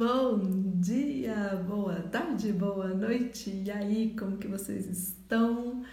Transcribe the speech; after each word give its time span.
Bom 0.00 0.40
dia, 0.80 1.62
boa 1.68 1.96
tarde, 1.96 2.54
boa 2.54 2.88
noite. 2.88 3.50
E 3.66 3.70
aí, 3.70 4.14
como 4.18 4.38
que 4.38 4.48
vocês 4.48 4.86
estão? 4.86 5.84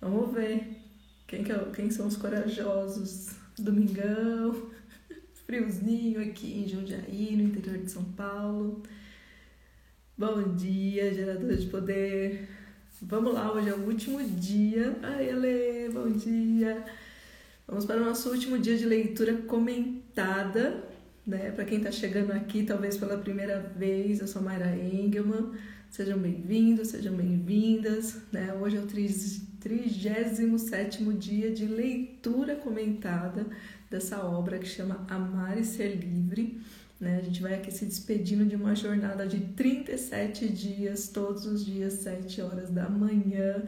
Vamos 0.00 0.34
ver 0.34 0.82
quem, 1.28 1.44
que 1.44 1.52
é, 1.52 1.64
quem 1.72 1.92
são 1.92 2.08
os 2.08 2.16
corajosos. 2.16 3.28
Domingão, 3.56 4.72
friozinho 5.46 6.20
aqui 6.20 6.60
em 6.60 6.66
Jundiaí, 6.66 7.36
no 7.36 7.44
interior 7.44 7.78
de 7.78 7.92
São 7.92 8.02
Paulo. 8.02 8.82
Bom 10.18 10.56
dia, 10.56 11.14
gerador 11.14 11.54
de 11.54 11.66
poder. 11.66 12.48
Vamos 13.00 13.32
lá, 13.32 13.52
hoje 13.52 13.68
é 13.68 13.74
o 13.74 13.86
último 13.86 14.20
dia. 14.24 14.98
Ai, 15.04 15.28
Ele, 15.28 15.88
bom 15.92 16.10
dia. 16.10 16.84
Vamos 17.64 17.84
para 17.84 18.02
o 18.02 18.04
nosso 18.04 18.28
último 18.28 18.58
dia 18.58 18.76
de 18.76 18.86
leitura 18.86 19.34
comentada 19.42 20.89
né? 21.26 21.50
Para 21.50 21.64
quem 21.64 21.78
está 21.78 21.90
chegando 21.90 22.32
aqui, 22.32 22.64
talvez 22.64 22.96
pela 22.96 23.18
primeira 23.18 23.60
vez, 23.76 24.20
eu 24.20 24.26
sou 24.26 24.42
Mayra 24.42 24.76
Engelman. 24.76 25.52
Sejam 25.90 26.18
bem-vindos, 26.18 26.88
sejam 26.88 27.14
bem-vindas. 27.14 28.18
Né? 28.32 28.52
Hoje 28.54 28.76
é 28.76 28.80
o 28.80 28.86
37 28.86 31.04
dia 31.18 31.50
de 31.50 31.66
leitura 31.66 32.56
comentada 32.56 33.46
dessa 33.90 34.24
obra 34.24 34.58
que 34.58 34.66
chama 34.66 35.04
Amar 35.08 35.58
e 35.58 35.64
Ser 35.64 35.96
Livre. 35.96 36.60
Né? 36.98 37.18
A 37.18 37.22
gente 37.22 37.42
vai 37.42 37.54
aqui 37.54 37.70
se 37.70 37.84
despedindo 37.84 38.44
de 38.44 38.56
uma 38.56 38.74
jornada 38.74 39.26
de 39.26 39.40
37 39.40 40.48
dias, 40.48 41.08
todos 41.08 41.46
os 41.46 41.64
dias, 41.64 41.94
7 41.94 42.40
horas 42.42 42.70
da 42.70 42.88
manhã, 42.88 43.64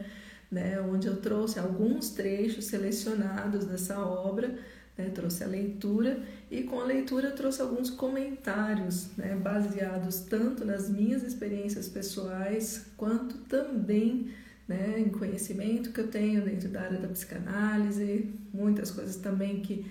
né? 0.49 0.79
onde 0.81 1.07
eu 1.07 1.17
trouxe 1.17 1.59
alguns 1.59 2.11
trechos 2.11 2.65
selecionados 2.65 3.65
dessa 3.65 3.99
obra 3.99 4.57
né, 4.97 5.09
trouxe 5.09 5.43
a 5.43 5.47
leitura 5.47 6.23
e 6.51 6.63
com 6.63 6.79
a 6.79 6.85
leitura 6.85 7.31
trouxe 7.31 7.61
alguns 7.61 7.89
comentários 7.89 9.07
né, 9.17 9.35
baseados 9.35 10.21
tanto 10.21 10.63
nas 10.63 10.89
minhas 10.89 11.23
experiências 11.23 11.87
pessoais 11.87 12.85
quanto 12.95 13.37
também 13.39 14.31
né, 14.67 14.99
em 14.99 15.09
conhecimento 15.09 15.91
que 15.91 15.99
eu 15.99 16.07
tenho 16.07 16.43
dentro 16.43 16.69
da 16.69 16.81
área 16.81 16.99
da 16.99 17.07
psicanálise, 17.07 18.29
muitas 18.53 18.91
coisas 18.91 19.17
também 19.17 19.61
que 19.61 19.85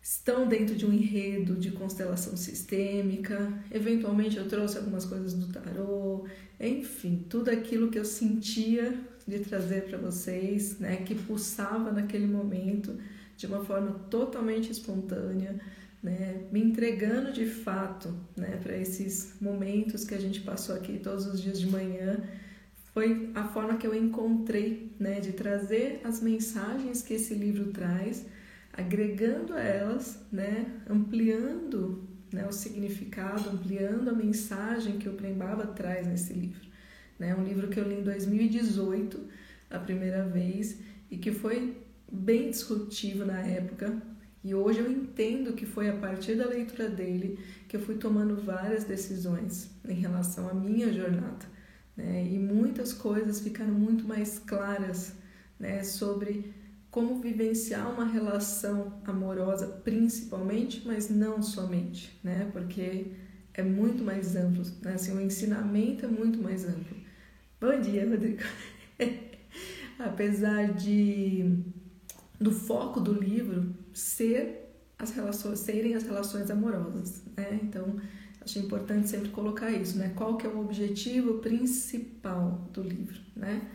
estão 0.00 0.46
dentro 0.46 0.74
de 0.74 0.84
um 0.84 0.92
enredo 0.92 1.54
de 1.56 1.70
constelação 1.70 2.36
sistêmica. 2.36 3.50
Eventualmente 3.70 4.36
eu 4.36 4.46
trouxe 4.46 4.76
algumas 4.76 5.06
coisas 5.06 5.32
do 5.32 5.46
tarô, 5.46 6.26
enfim, 6.60 7.24
tudo 7.28 7.50
aquilo 7.50 7.90
que 7.90 7.98
eu 7.98 8.04
sentia 8.04 8.94
de 9.26 9.38
trazer 9.38 9.84
para 9.84 9.96
vocês, 9.96 10.78
né, 10.78 10.96
que 10.96 11.14
pulsava 11.14 11.90
naquele 11.90 12.26
momento 12.26 12.94
de 13.36 13.46
uma 13.46 13.64
forma 13.64 13.92
totalmente 14.10 14.70
espontânea, 14.70 15.60
né, 16.02 16.42
me 16.52 16.60
entregando 16.62 17.32
de 17.32 17.46
fato 17.46 18.14
né, 18.36 18.58
para 18.62 18.76
esses 18.76 19.36
momentos 19.40 20.04
que 20.04 20.14
a 20.14 20.20
gente 20.20 20.42
passou 20.42 20.74
aqui 20.74 20.98
todos 20.98 21.26
os 21.26 21.40
dias 21.40 21.58
de 21.58 21.66
manhã. 21.66 22.22
Foi 22.92 23.30
a 23.34 23.44
forma 23.44 23.76
que 23.76 23.86
eu 23.86 23.94
encontrei 23.94 24.94
né, 25.00 25.18
de 25.18 25.32
trazer 25.32 26.00
as 26.04 26.20
mensagens 26.20 27.02
que 27.02 27.14
esse 27.14 27.34
livro 27.34 27.72
traz, 27.72 28.26
agregando 28.72 29.54
elas, 29.54 30.20
né, 30.30 30.66
ampliando 30.88 32.06
né, 32.30 32.46
o 32.46 32.52
significado, 32.52 33.48
ampliando 33.48 34.10
a 34.10 34.12
mensagem 34.12 34.98
que 34.98 35.08
o 35.08 35.14
Prembaba 35.14 35.68
traz 35.68 36.06
nesse 36.06 36.34
livro. 36.34 36.68
Né, 37.18 37.34
um 37.34 37.42
livro 37.42 37.68
que 37.68 37.80
eu 37.80 37.88
li 37.88 37.94
em 37.94 38.02
2018, 38.02 39.20
a 39.70 39.78
primeira 39.78 40.24
vez, 40.26 40.78
e 41.10 41.16
que 41.16 41.32
foi 41.32 41.83
bem 42.14 42.50
disruptivo 42.50 43.24
na 43.24 43.40
época. 43.40 44.00
E 44.42 44.54
hoje 44.54 44.80
eu 44.80 44.90
entendo 44.90 45.54
que 45.54 45.64
foi 45.66 45.88
a 45.88 45.96
partir 45.96 46.36
da 46.36 46.46
leitura 46.46 46.88
dele 46.88 47.38
que 47.68 47.76
eu 47.76 47.80
fui 47.80 47.96
tomando 47.96 48.36
várias 48.36 48.84
decisões 48.84 49.70
em 49.88 49.94
relação 49.94 50.48
à 50.48 50.54
minha 50.54 50.92
jornada. 50.92 51.46
Né? 51.96 52.26
E 52.30 52.38
muitas 52.38 52.92
coisas 52.92 53.40
ficaram 53.40 53.72
muito 53.72 54.06
mais 54.06 54.38
claras 54.38 55.14
né? 55.58 55.82
sobre 55.82 56.52
como 56.90 57.20
vivenciar 57.20 57.90
uma 57.92 58.04
relação 58.04 59.00
amorosa, 59.04 59.66
principalmente, 59.66 60.82
mas 60.86 61.10
não 61.10 61.42
somente, 61.42 62.20
né? 62.22 62.48
porque 62.52 63.12
é 63.52 63.62
muito 63.62 64.04
mais 64.04 64.36
amplo, 64.36 64.62
né? 64.82 64.94
assim, 64.94 65.16
o 65.16 65.20
ensinamento 65.20 66.04
é 66.04 66.08
muito 66.08 66.40
mais 66.40 66.64
amplo. 66.64 66.96
Bom 67.60 67.80
dia, 67.80 68.08
Rodrigo. 68.08 68.42
Apesar 69.98 70.74
de 70.74 71.64
do 72.40 72.50
foco 72.50 73.00
do 73.00 73.12
livro 73.12 73.74
ser 73.92 74.64
as 74.98 75.10
relações, 75.12 75.60
serem 75.60 75.94
as 75.94 76.04
relações 76.04 76.50
amorosas, 76.50 77.22
né? 77.36 77.60
Então, 77.62 77.96
acho 78.40 78.58
importante 78.58 79.08
sempre 79.08 79.30
colocar 79.30 79.70
isso, 79.70 79.98
né? 79.98 80.12
Qual 80.14 80.36
que 80.36 80.46
é 80.46 80.50
o 80.50 80.60
objetivo 80.60 81.38
principal 81.38 82.68
do 82.72 82.82
livro, 82.82 83.18
né? 83.34 83.70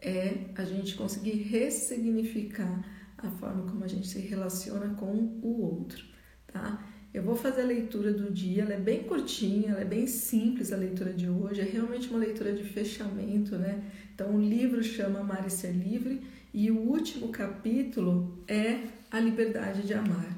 É 0.00 0.46
a 0.56 0.64
gente 0.64 0.94
conseguir 0.94 1.42
ressignificar 1.42 2.84
a 3.18 3.30
forma 3.30 3.62
como 3.70 3.84
a 3.84 3.88
gente 3.88 4.08
se 4.08 4.18
relaciona 4.20 4.94
com 4.94 5.12
o 5.42 5.62
outro, 5.62 6.04
tá? 6.46 6.84
Eu 7.14 7.22
vou 7.22 7.36
fazer 7.36 7.62
a 7.62 7.66
leitura 7.66 8.12
do 8.12 8.32
dia, 8.32 8.62
ela 8.62 8.72
é 8.72 8.80
bem 8.80 9.04
curtinha, 9.04 9.72
ela 9.72 9.82
é 9.82 9.84
bem 9.84 10.06
simples 10.06 10.72
a 10.72 10.76
leitura 10.76 11.12
de 11.12 11.28
hoje, 11.28 11.60
é 11.60 11.64
realmente 11.64 12.08
uma 12.08 12.18
leitura 12.18 12.54
de 12.54 12.64
fechamento, 12.64 13.56
né? 13.56 13.84
Então 14.14 14.34
o 14.34 14.40
livro 14.40 14.82
chama 14.82 15.20
Amar 15.20 15.46
e 15.46 15.50
Ser 15.50 15.72
Livre 15.72 16.22
e 16.52 16.70
o 16.70 16.78
último 16.78 17.28
capítulo 17.28 18.38
é 18.46 18.80
a 19.10 19.18
liberdade 19.18 19.82
de 19.82 19.94
amar, 19.94 20.36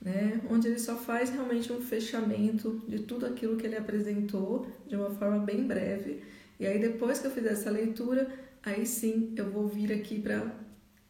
né? 0.00 0.40
onde 0.50 0.66
ele 0.66 0.78
só 0.78 0.96
faz 0.96 1.30
realmente 1.30 1.72
um 1.72 1.80
fechamento 1.80 2.82
de 2.88 3.00
tudo 3.00 3.26
aquilo 3.26 3.56
que 3.56 3.66
ele 3.66 3.76
apresentou 3.76 4.66
de 4.88 4.96
uma 4.96 5.10
forma 5.10 5.38
bem 5.38 5.64
breve. 5.64 6.22
E 6.58 6.66
aí 6.66 6.80
depois 6.80 7.20
que 7.20 7.28
eu 7.28 7.30
fizer 7.30 7.52
essa 7.52 7.70
leitura, 7.70 8.28
aí 8.62 8.84
sim 8.84 9.32
eu 9.36 9.50
vou 9.50 9.68
vir 9.68 9.92
aqui 9.92 10.20
para 10.20 10.52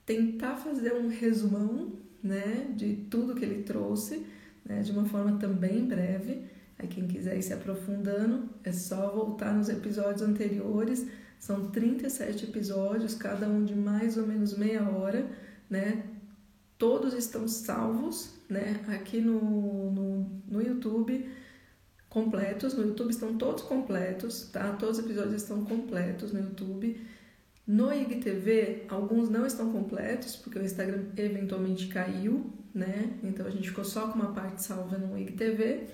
tentar 0.04 0.56
fazer 0.56 0.92
um 0.94 1.08
resumão 1.08 1.92
né, 2.22 2.66
de 2.76 2.94
tudo 3.10 3.34
que 3.34 3.44
ele 3.44 3.62
trouxe, 3.62 4.26
né, 4.64 4.82
de 4.82 4.92
uma 4.92 5.06
forma 5.06 5.38
também 5.38 5.86
breve. 5.86 6.42
Aí 6.78 6.88
quem 6.88 7.06
quiser 7.06 7.38
ir 7.38 7.42
se 7.42 7.54
aprofundando, 7.54 8.50
é 8.64 8.72
só 8.72 9.10
voltar 9.10 9.54
nos 9.54 9.68
episódios 9.68 10.22
anteriores 10.22 11.06
são 11.42 11.70
37 11.70 12.44
episódios, 12.44 13.16
cada 13.16 13.48
um 13.48 13.64
de 13.64 13.74
mais 13.74 14.16
ou 14.16 14.24
menos 14.24 14.56
meia 14.56 14.88
hora, 14.88 15.28
né? 15.68 16.04
Todos 16.78 17.14
estão 17.14 17.48
salvos, 17.48 18.32
né? 18.48 18.80
Aqui 18.86 19.20
no, 19.20 19.90
no, 19.90 20.30
no 20.46 20.62
YouTube, 20.62 21.28
completos. 22.08 22.74
No 22.74 22.84
YouTube 22.84 23.10
estão 23.10 23.36
todos 23.36 23.64
completos, 23.64 24.50
tá? 24.52 24.72
Todos 24.74 25.00
os 25.00 25.04
episódios 25.04 25.42
estão 25.42 25.64
completos 25.64 26.32
no 26.32 26.38
YouTube. 26.38 27.04
No 27.66 27.92
IGTV, 27.92 28.84
alguns 28.88 29.28
não 29.28 29.44
estão 29.44 29.72
completos, 29.72 30.36
porque 30.36 30.60
o 30.60 30.62
Instagram 30.62 31.06
eventualmente 31.16 31.88
caiu, 31.88 32.52
né? 32.72 33.18
Então 33.20 33.44
a 33.46 33.50
gente 33.50 33.68
ficou 33.68 33.84
só 33.84 34.06
com 34.06 34.14
uma 34.20 34.32
parte 34.32 34.62
salva 34.62 34.96
no 34.96 35.18
IGTV. 35.18 35.88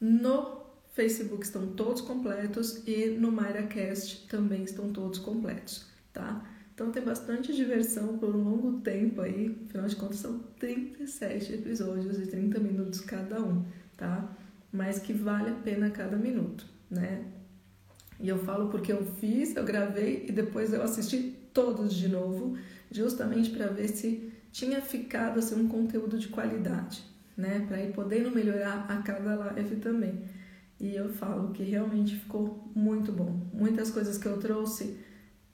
No 0.00 0.61
Facebook 0.92 1.44
estão 1.44 1.68
todos 1.68 2.02
completos 2.02 2.82
e 2.86 3.06
no 3.06 3.32
MyraCast 3.32 4.26
também 4.28 4.62
estão 4.62 4.92
todos 4.92 5.18
completos, 5.18 5.86
tá? 6.12 6.44
Então 6.74 6.90
tem 6.90 7.02
bastante 7.02 7.54
diversão 7.54 8.18
por 8.18 8.34
um 8.34 8.44
longo 8.44 8.80
tempo 8.80 9.22
aí, 9.22 9.56
afinal 9.68 9.86
de 9.86 9.96
contas 9.96 10.18
são 10.18 10.38
37 10.58 11.54
episódios 11.54 12.18
de 12.18 12.26
30 12.26 12.58
minutos 12.60 13.00
cada 13.00 13.40
um, 13.40 13.64
tá? 13.96 14.36
Mas 14.70 14.98
que 14.98 15.14
vale 15.14 15.50
a 15.50 15.54
pena 15.54 15.90
cada 15.90 16.16
minuto, 16.16 16.66
né? 16.90 17.24
E 18.20 18.28
eu 18.28 18.38
falo 18.38 18.68
porque 18.68 18.92
eu 18.92 19.04
fiz, 19.18 19.56
eu 19.56 19.64
gravei 19.64 20.26
e 20.28 20.32
depois 20.32 20.72
eu 20.72 20.82
assisti 20.82 21.36
todos 21.54 21.94
de 21.94 22.08
novo, 22.08 22.56
justamente 22.90 23.50
para 23.50 23.66
ver 23.66 23.88
se 23.88 24.30
tinha 24.50 24.80
ficado 24.82 25.38
assim 25.38 25.58
um 25.58 25.68
conteúdo 25.68 26.18
de 26.18 26.28
qualidade, 26.28 27.02
né? 27.34 27.64
Para 27.66 27.82
ir 27.82 27.92
podendo 27.92 28.30
melhorar 28.30 28.86
a 28.90 29.02
cada 29.02 29.34
live 29.34 29.76
também. 29.76 30.22
E 30.82 30.96
eu 30.96 31.08
falo 31.08 31.52
que 31.52 31.62
realmente 31.62 32.16
ficou 32.16 32.68
muito 32.74 33.12
bom. 33.12 33.48
Muitas 33.54 33.88
coisas 33.88 34.18
que 34.18 34.26
eu 34.26 34.38
trouxe, 34.38 34.98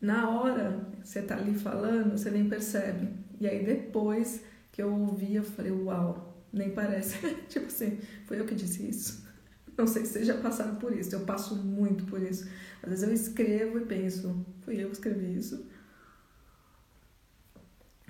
na 0.00 0.30
hora 0.30 0.88
você 1.04 1.20
tá 1.20 1.36
ali 1.36 1.52
falando, 1.52 2.12
você 2.12 2.30
nem 2.30 2.48
percebe. 2.48 3.10
E 3.38 3.46
aí 3.46 3.62
depois 3.62 4.42
que 4.72 4.82
eu 4.82 4.90
ouvi, 4.90 5.34
eu 5.34 5.44
falei, 5.44 5.70
uau, 5.70 6.42
nem 6.50 6.70
parece. 6.70 7.18
tipo 7.46 7.66
assim, 7.66 7.98
foi 8.24 8.40
eu 8.40 8.46
que 8.46 8.54
disse 8.54 8.88
isso. 8.88 9.28
Não 9.76 9.86
sei 9.86 10.06
se 10.06 10.14
vocês 10.14 10.26
já 10.26 10.38
passaram 10.38 10.76
por 10.76 10.96
isso, 10.96 11.14
eu 11.14 11.20
passo 11.20 11.54
muito 11.54 12.04
por 12.06 12.22
isso. 12.22 12.48
Às 12.82 12.88
vezes 12.88 13.06
eu 13.06 13.12
escrevo 13.12 13.80
e 13.80 13.84
penso, 13.84 14.46
fui 14.62 14.82
eu 14.82 14.88
que 14.88 14.94
escrevi 14.94 15.36
isso. 15.36 15.66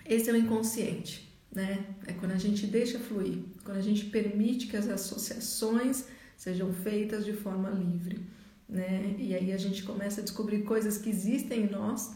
Esse 0.06 0.31
é 0.31 0.32
o 0.32 0.37
inconsciente, 0.37 1.37
né? 1.52 1.84
É 2.06 2.12
quando 2.12 2.31
a 2.31 2.38
gente 2.38 2.64
deixa 2.69 3.00
fluir, 3.00 3.42
quando 3.64 3.78
a 3.78 3.82
gente 3.82 4.04
permite 4.04 4.69
que 4.69 4.76
as 4.76 4.88
associações 4.88 6.06
sejam 6.38 6.73
feitas 6.73 7.25
de 7.25 7.32
forma 7.32 7.69
livre, 7.69 8.25
né? 8.69 9.14
E 9.19 9.35
aí 9.35 9.52
a 9.52 9.56
gente 9.58 9.82
começa 9.82 10.20
a 10.20 10.25
descobrir 10.25 10.62
coisas 10.62 10.96
que 10.96 11.11
existem 11.11 11.64
em 11.64 11.70
nós 11.70 12.14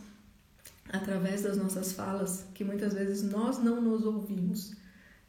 através 0.89 1.43
das 1.43 1.57
nossas 1.57 1.93
falas 1.93 2.47
que 2.55 2.65
muitas 2.65 2.95
vezes 2.95 3.23
nós 3.23 3.59
não 3.59 3.83
nos 3.83 4.05
ouvimos, 4.07 4.75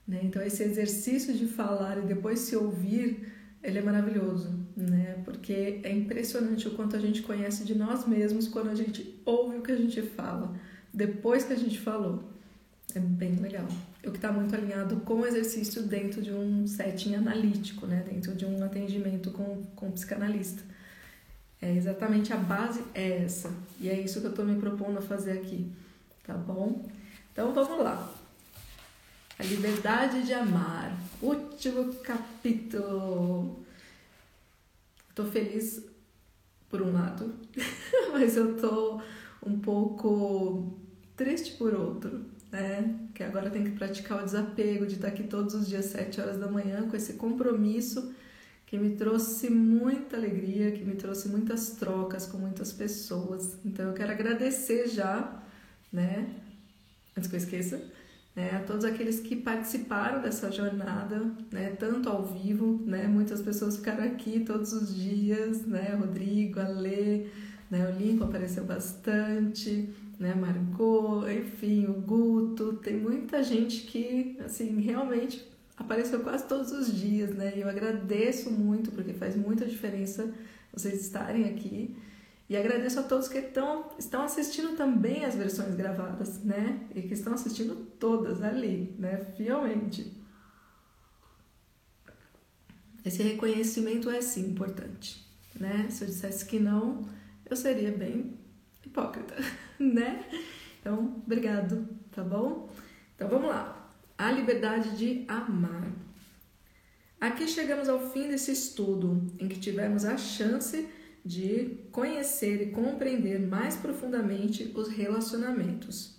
né? 0.08 0.22
Então 0.24 0.42
esse 0.42 0.62
exercício 0.64 1.34
de 1.34 1.48
falar 1.48 1.98
e 1.98 2.02
depois 2.02 2.40
se 2.40 2.56
ouvir 2.56 3.34
ele 3.64 3.80
é 3.80 3.82
maravilhoso, 3.82 4.54
né? 4.78 5.22
Porque 5.26 5.82
é 5.84 5.92
impressionante 5.92 6.68
o 6.68 6.72
quanto 6.72 6.96
a 6.96 7.00
gente 7.00 7.24
conhece 7.24 7.64
de 7.64 7.74
nós 7.74 8.06
mesmos 8.06 8.48
quando 8.48 8.70
a 8.70 8.76
gente 8.76 9.20
ouve 9.26 9.58
o 9.58 9.62
que 9.64 9.72
a 9.72 9.78
gente 9.78 10.02
fala, 10.02 10.54
depois 10.94 11.46
que 11.46 11.54
a 11.54 11.58
gente 11.58 11.80
falou. 11.80 12.33
É 12.96 13.00
bem 13.00 13.36
legal. 13.36 13.68
O 14.06 14.12
que 14.12 14.18
está 14.18 14.32
muito 14.32 14.54
alinhado 14.56 14.98
com 14.98 15.22
o 15.22 15.26
exercício 15.26 15.84
dentro 15.84 16.22
de 16.22 16.32
um 16.32 16.68
setting 16.68 17.16
analítico, 17.16 17.88
né? 17.88 18.06
Dentro 18.08 18.36
de 18.36 18.46
um 18.46 18.64
atendimento 18.64 19.32
com, 19.32 19.64
com 19.76 19.92
psicanalista. 19.92 20.62
É 21.62 21.74
exatamente 21.74 22.34
a 22.34 22.38
base 22.38 22.84
é 22.94 23.24
essa. 23.24 23.52
E 23.80 23.90
é 23.90 24.00
isso 24.00 24.20
que 24.20 24.28
eu 24.28 24.32
estou 24.32 24.46
me 24.46 24.60
propondo 24.60 25.00
a 25.00 25.02
fazer 25.02 25.32
aqui, 25.32 25.72
tá 26.24 26.34
bom? 26.34 26.86
Então 27.32 27.54
vamos 27.54 27.84
lá. 27.84 28.14
A 29.40 29.44
liberdade 29.44 30.24
de 30.24 30.34
amar. 30.34 30.96
Último 31.22 31.94
capítulo. 31.96 33.64
Tô 35.16 35.26
feliz 35.26 35.82
por 36.70 36.82
um 36.82 36.92
lado, 36.92 37.34
mas 38.12 38.36
eu 38.36 38.58
tô 38.58 39.00
um 39.46 39.60
pouco 39.60 40.74
triste 41.16 41.54
por 41.54 41.74
outro, 41.74 42.26
né? 42.54 42.96
Que 43.16 43.24
agora 43.24 43.50
tem 43.50 43.64
que 43.64 43.72
praticar 43.72 44.22
o 44.22 44.26
desapego 44.26 44.86
de 44.86 44.94
estar 44.94 45.08
aqui 45.08 45.24
todos 45.24 45.56
os 45.56 45.68
dias, 45.68 45.86
sete 45.86 46.22
horas 46.22 46.38
da 46.38 46.48
manhã, 46.48 46.88
com 46.88 46.96
esse 46.96 47.14
compromisso 47.14 48.14
que 48.68 48.78
me 48.78 48.96
trouxe 48.96 49.50
muita 49.50 50.16
alegria, 50.16 50.72
que 50.72 50.86
me 50.86 50.96
trouxe 50.96 51.28
muitas 51.30 51.72
trocas 51.72 52.28
com 52.28 52.38
muitas 52.38 52.72
pessoas. 52.72 53.58
Então 53.66 53.88
eu 53.88 53.94
quero 53.94 54.12
agradecer 54.12 54.88
já, 54.88 55.44
né? 55.92 56.30
Antes 57.18 57.30
que 57.30 57.36
eu 57.36 57.40
esqueça, 57.40 57.84
né, 58.36 58.52
a 58.56 58.60
todos 58.62 58.84
aqueles 58.84 59.20
que 59.20 59.36
participaram 59.36 60.22
dessa 60.22 60.52
jornada, 60.52 61.32
né, 61.52 61.76
tanto 61.78 62.10
ao 62.10 62.26
vivo, 62.26 62.82
né, 62.84 63.08
muitas 63.08 63.44
pessoas 63.44 63.78
ficaram 63.78 64.04
aqui 64.04 64.40
todos 64.40 64.74
os 64.74 64.96
dias, 64.96 65.64
né, 65.68 65.94
Rodrigo, 65.94 66.60
Alê, 66.60 67.28
né, 67.74 67.90
o 67.90 67.98
Lincoln 67.98 68.26
apareceu 68.26 68.64
bastante, 68.64 69.90
né, 70.20 70.36
Margot, 70.36 71.28
enfim, 71.28 71.88
o 71.88 71.94
Guto, 71.94 72.74
tem 72.74 72.96
muita 72.96 73.42
gente 73.42 73.82
que, 73.88 74.38
assim, 74.46 74.80
realmente 74.80 75.44
apareceu 75.76 76.20
quase 76.20 76.48
todos 76.48 76.72
os 76.72 76.96
dias, 76.96 77.32
né, 77.34 77.54
e 77.56 77.62
eu 77.62 77.68
agradeço 77.68 78.52
muito, 78.52 78.92
porque 78.92 79.12
faz 79.14 79.36
muita 79.36 79.66
diferença 79.66 80.32
vocês 80.72 81.02
estarem 81.02 81.50
aqui, 81.50 81.96
e 82.48 82.56
agradeço 82.56 83.00
a 83.00 83.04
todos 83.04 83.28
que 83.28 83.40
estão, 83.40 83.90
estão 83.98 84.22
assistindo 84.22 84.78
também 84.78 85.26
as 85.26 85.34
versões 85.34 85.74
gravadas, 85.74 86.44
né? 86.44 86.88
E 86.94 87.02
que 87.02 87.14
estão 87.14 87.34
assistindo 87.34 87.74
todas 87.98 88.44
ali, 88.44 88.94
né? 89.00 89.26
Fielmente. 89.38 90.12
Esse 93.04 93.24
reconhecimento 93.24 94.10
é 94.10 94.22
sim 94.22 94.52
importante, 94.52 95.26
né? 95.58 95.88
Se 95.90 96.04
eu 96.04 96.08
dissesse 96.08 96.46
que 96.46 96.60
não, 96.60 97.08
eu 97.54 97.58
seria 97.58 97.92
bem 97.92 98.34
hipócrita, 98.84 99.36
né? 99.80 100.26
Então, 100.80 101.22
obrigado, 101.24 101.88
tá 102.12 102.24
bom? 102.24 102.70
Então 103.16 103.30
vamos 103.30 103.48
lá. 103.48 103.92
A 104.18 104.32
liberdade 104.32 104.98
de 104.98 105.24
amar. 105.28 105.92
Aqui 107.22 107.48
chegamos 107.48 107.88
ao 107.88 108.12
fim 108.12 108.28
desse 108.28 108.52
estudo 108.52 109.28
em 109.40 109.48
que 109.48 109.60
tivemos 109.60 110.04
a 110.04 110.18
chance 110.18 110.88
de 111.24 111.78
conhecer 111.92 112.62
e 112.62 112.72
compreender 112.72 113.40
mais 113.40 113.78
profundamente 113.78 114.74
os 114.76 114.90
relacionamentos. 114.90 116.18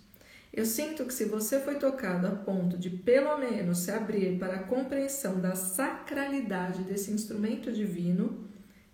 Eu 0.52 0.64
sinto 0.64 1.04
que 1.04 1.12
se 1.12 1.24
você 1.24 1.58
foi 1.60 1.74
tocado 1.74 2.28
a 2.28 2.30
ponto 2.30 2.78
de 2.78 2.88
pelo 2.88 3.36
menos 3.38 3.78
se 3.78 3.90
abrir 3.90 4.38
para 4.38 4.54
a 4.54 4.62
compreensão 4.62 5.40
da 5.40 5.56
sacralidade 5.56 6.84
desse 6.84 7.10
instrumento 7.10 7.72
divino, 7.72 8.48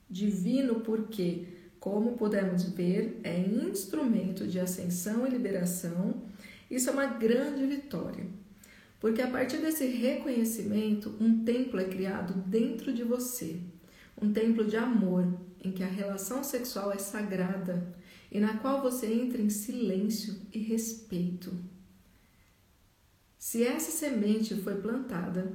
divino 0.08 0.80
porque, 0.80 1.59
como 1.80 2.18
podemos 2.18 2.62
ver, 2.64 3.18
é 3.24 3.40
instrumento 3.40 4.46
de 4.46 4.60
ascensão 4.60 5.26
e 5.26 5.30
liberação, 5.30 6.22
isso 6.70 6.90
é 6.90 6.92
uma 6.92 7.06
grande 7.06 7.66
vitória. 7.66 8.26
Porque 9.00 9.22
a 9.22 9.30
partir 9.30 9.56
desse 9.56 9.86
reconhecimento, 9.86 11.16
um 11.18 11.42
templo 11.42 11.80
é 11.80 11.84
criado 11.84 12.34
dentro 12.46 12.92
de 12.92 13.02
você, 13.02 13.58
um 14.20 14.30
templo 14.30 14.64
de 14.66 14.76
amor, 14.76 15.26
em 15.64 15.72
que 15.72 15.82
a 15.82 15.88
relação 15.88 16.44
sexual 16.44 16.92
é 16.92 16.98
sagrada 16.98 17.94
e 18.30 18.38
na 18.38 18.58
qual 18.58 18.82
você 18.82 19.06
entra 19.12 19.40
em 19.40 19.48
silêncio 19.48 20.36
e 20.52 20.58
respeito. 20.58 21.52
Se 23.38 23.64
essa 23.64 23.90
semente 23.90 24.54
foi 24.54 24.76
plantada, 24.76 25.50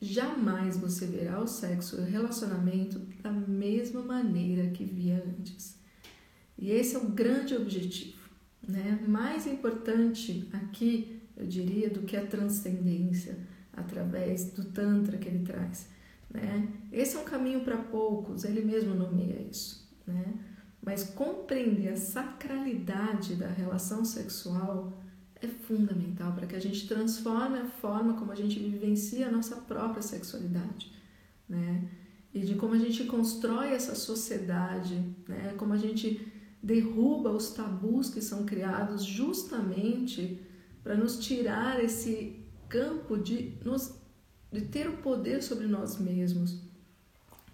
jamais 0.00 0.76
você 0.76 1.06
verá 1.06 1.40
o 1.40 1.46
sexo 1.46 1.96
e 1.96 2.00
o 2.00 2.04
relacionamento 2.04 2.98
da 3.22 3.30
mesma 3.30 4.02
maneira 4.02 4.70
que 4.70 4.84
via 4.84 5.22
antes. 5.38 5.78
E 6.58 6.70
esse 6.70 6.96
é 6.96 6.98
o 6.98 7.08
grande 7.08 7.54
objetivo, 7.54 8.28
né? 8.66 9.02
Mais 9.06 9.46
importante 9.46 10.48
aqui, 10.52 11.20
eu 11.36 11.46
diria, 11.46 11.90
do 11.90 12.02
que 12.02 12.16
a 12.16 12.26
transcendência 12.26 13.38
através 13.72 14.52
do 14.52 14.64
tantra 14.64 15.16
que 15.16 15.28
ele 15.28 15.44
traz 15.44 15.88
né? 16.32 16.68
Esse 16.92 17.16
é 17.16 17.20
um 17.20 17.24
caminho 17.24 17.60
para 17.60 17.76
poucos, 17.76 18.44
ele 18.44 18.62
mesmo 18.62 18.94
nomeia 18.94 19.40
isso. 19.50 19.88
Né? 20.06 20.34
Mas 20.80 21.04
compreender 21.04 21.88
a 21.88 21.96
sacralidade 21.96 23.34
da 23.34 23.48
relação 23.48 24.04
sexual 24.04 24.98
é 25.42 25.48
fundamental 25.48 26.32
para 26.32 26.46
que 26.46 26.54
a 26.54 26.60
gente 26.60 26.86
transforme 26.86 27.58
a 27.58 27.64
forma 27.64 28.14
como 28.14 28.32
a 28.32 28.34
gente 28.34 28.58
vivencia 28.58 29.28
a 29.28 29.30
nossa 29.30 29.56
própria 29.56 30.02
sexualidade. 30.02 30.92
Né? 31.48 31.88
E 32.32 32.40
de 32.40 32.54
como 32.54 32.74
a 32.74 32.78
gente 32.78 33.04
constrói 33.04 33.68
essa 33.72 33.94
sociedade, 33.94 34.94
né? 35.26 35.54
como 35.56 35.72
a 35.72 35.78
gente 35.78 36.30
derruba 36.62 37.30
os 37.30 37.50
tabus 37.52 38.10
que 38.10 38.20
são 38.20 38.44
criados 38.44 39.02
justamente 39.02 40.40
para 40.82 40.94
nos 40.94 41.18
tirar 41.18 41.82
esse 41.82 42.44
campo 42.68 43.16
de 43.16 43.58
nos 43.64 43.98
de 44.52 44.62
ter 44.62 44.88
o 44.88 44.96
poder 44.96 45.44
sobre 45.44 45.68
nós 45.68 45.96
mesmos, 45.98 46.60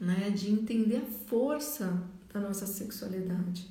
né? 0.00 0.30
de 0.30 0.50
entender 0.50 0.96
a 0.96 1.06
força 1.26 2.02
da 2.32 2.40
nossa 2.40 2.66
sexualidade, 2.66 3.68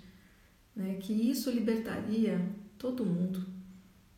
né? 0.75 0.95
que 1.01 1.11
isso 1.11 1.49
libertaria 1.49 2.47
todo 2.77 3.05
mundo. 3.05 3.54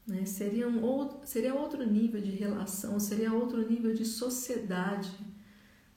Né? 0.08 0.26
Seria, 0.26 0.68
um 0.68 0.82
outro, 0.82 1.20
seria 1.26 1.54
outro 1.54 1.86
nível 1.86 2.22
de 2.22 2.32
relação, 2.32 3.00
seria 3.00 3.34
outro 3.34 3.68
nível 3.68 3.94
de 3.94 4.06
sociedade. 4.06 5.12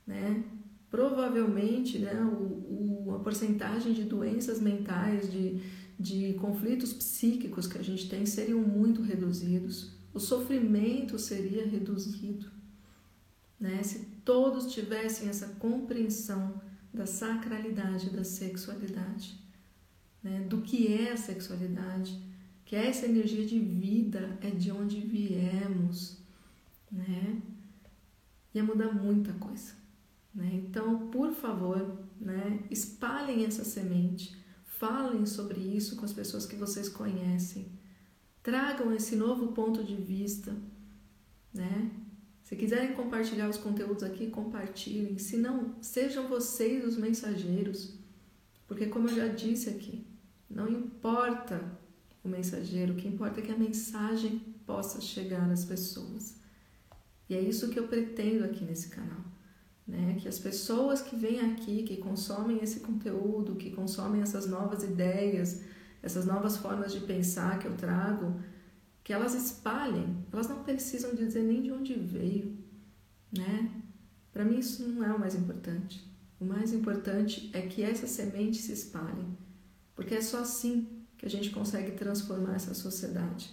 Né? 0.06 0.42
Provavelmente 0.90 1.98
né, 1.98 2.14
o, 2.22 3.06
o, 3.06 3.14
a 3.14 3.20
porcentagem 3.20 3.92
de 3.92 4.02
doenças 4.02 4.60
mentais, 4.60 5.30
de, 5.30 5.62
de 5.98 6.34
conflitos 6.34 6.92
psíquicos 6.92 7.66
que 7.66 7.78
a 7.78 7.82
gente 7.82 8.08
tem 8.08 8.26
seriam 8.26 8.60
muito 8.60 9.02
reduzidos, 9.02 9.92
o 10.12 10.18
sofrimento 10.18 11.18
seria 11.18 11.64
reduzido 11.64 12.60
né? 13.60 13.82
Se 13.82 13.98
todos 14.24 14.72
tivessem 14.72 15.28
essa 15.28 15.48
compreensão 15.58 16.60
da 16.92 17.04
sacralidade 17.04 18.08
da 18.08 18.24
sexualidade, 18.24 19.38
né? 20.22 20.40
do 20.48 20.62
que 20.62 20.92
é 20.92 21.12
a 21.12 21.16
sexualidade, 21.16 22.18
que 22.70 22.76
essa 22.76 23.04
energia 23.04 23.44
de 23.44 23.58
vida 23.58 24.38
é 24.40 24.48
de 24.48 24.70
onde 24.70 25.00
viemos, 25.00 26.18
né? 26.88 27.42
Ia 28.54 28.62
mudar 28.62 28.94
muita 28.94 29.32
coisa, 29.32 29.72
né? 30.32 30.48
Então, 30.54 31.10
por 31.10 31.32
favor, 31.32 31.98
né? 32.20 32.62
Espalhem 32.70 33.44
essa 33.44 33.64
semente, 33.64 34.36
falem 34.62 35.26
sobre 35.26 35.58
isso 35.58 35.96
com 35.96 36.04
as 36.04 36.12
pessoas 36.12 36.46
que 36.46 36.54
vocês 36.54 36.88
conhecem, 36.88 37.66
tragam 38.40 38.94
esse 38.94 39.16
novo 39.16 39.48
ponto 39.48 39.82
de 39.82 39.96
vista, 39.96 40.54
né? 41.52 41.90
Se 42.44 42.54
quiserem 42.54 42.94
compartilhar 42.94 43.48
os 43.48 43.56
conteúdos 43.56 44.04
aqui, 44.04 44.28
compartilhem. 44.28 45.18
Se 45.18 45.36
não, 45.36 45.74
sejam 45.82 46.28
vocês 46.28 46.84
os 46.84 46.96
mensageiros. 46.96 47.98
Porque, 48.68 48.86
como 48.86 49.08
eu 49.08 49.16
já 49.16 49.26
disse 49.26 49.68
aqui, 49.68 50.06
não 50.48 50.68
importa 50.68 51.79
o 52.22 52.28
mensageiro, 52.28 52.92
o 52.92 52.96
que 52.96 53.08
importa 53.08 53.40
é 53.40 53.42
que 53.42 53.52
a 53.52 53.58
mensagem 53.58 54.38
possa 54.66 55.00
chegar 55.00 55.50
às 55.50 55.64
pessoas. 55.64 56.36
E 57.28 57.34
é 57.34 57.40
isso 57.40 57.68
que 57.68 57.78
eu 57.78 57.88
pretendo 57.88 58.44
aqui 58.44 58.64
nesse 58.64 58.88
canal. 58.88 59.24
Né? 59.86 60.16
Que 60.20 60.28
as 60.28 60.38
pessoas 60.38 61.00
que 61.00 61.16
vêm 61.16 61.40
aqui, 61.40 61.82
que 61.82 61.96
consomem 61.96 62.58
esse 62.62 62.80
conteúdo, 62.80 63.56
que 63.56 63.70
consomem 63.70 64.20
essas 64.20 64.46
novas 64.46 64.82
ideias, 64.82 65.62
essas 66.02 66.26
novas 66.26 66.56
formas 66.56 66.92
de 66.92 67.00
pensar 67.00 67.58
que 67.58 67.66
eu 67.66 67.76
trago, 67.76 68.40
que 69.02 69.12
elas 69.12 69.34
espalhem, 69.34 70.24
elas 70.32 70.48
não 70.48 70.62
precisam 70.62 71.14
dizer 71.14 71.42
nem 71.42 71.62
de 71.62 71.72
onde 71.72 71.94
veio, 71.94 72.56
né? 73.32 73.82
Para 74.32 74.44
mim 74.44 74.58
isso 74.58 74.86
não 74.86 75.04
é 75.04 75.12
o 75.12 75.18
mais 75.18 75.34
importante. 75.34 76.08
O 76.38 76.44
mais 76.44 76.72
importante 76.72 77.50
é 77.52 77.62
que 77.62 77.82
essa 77.82 78.06
semente 78.06 78.58
se 78.58 78.72
espalhe, 78.72 79.26
porque 79.94 80.14
é 80.14 80.22
só 80.22 80.40
assim 80.40 80.99
que 81.20 81.26
a 81.26 81.28
gente 81.28 81.50
consegue 81.50 81.90
transformar 81.90 82.54
essa 82.54 82.72
sociedade. 82.72 83.50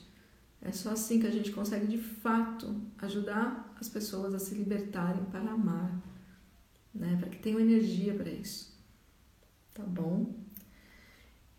É 0.61 0.71
só 0.71 0.91
assim 0.91 1.19
que 1.19 1.27
a 1.27 1.31
gente 1.31 1.51
consegue 1.51 1.85
de 1.85 1.97
fato 1.97 2.73
ajudar 2.99 3.75
as 3.77 3.89
pessoas 3.89 4.33
a 4.33 4.39
se 4.39 4.55
libertarem 4.55 5.25
para 5.25 5.51
amar. 5.51 6.01
né? 6.95 7.17
Para 7.19 7.27
que 7.27 7.39
tenham 7.39 7.59
energia 7.59 8.13
para 8.13 8.29
isso. 8.29 8.73
Tá 9.73 9.83
bom? 9.83 10.33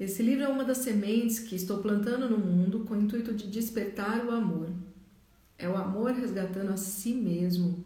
Esse 0.00 0.22
livro 0.22 0.44
é 0.44 0.48
uma 0.48 0.64
das 0.64 0.78
sementes 0.78 1.40
que 1.40 1.54
estou 1.54 1.82
plantando 1.82 2.26
no 2.26 2.38
mundo 2.38 2.86
com 2.86 2.94
o 2.94 3.00
intuito 3.02 3.34
de 3.34 3.46
despertar 3.46 4.24
o 4.24 4.30
amor. 4.30 4.70
É 5.58 5.68
o 5.68 5.76
amor 5.76 6.12
resgatando 6.12 6.72
a 6.72 6.78
si 6.78 7.12
mesmo. 7.12 7.84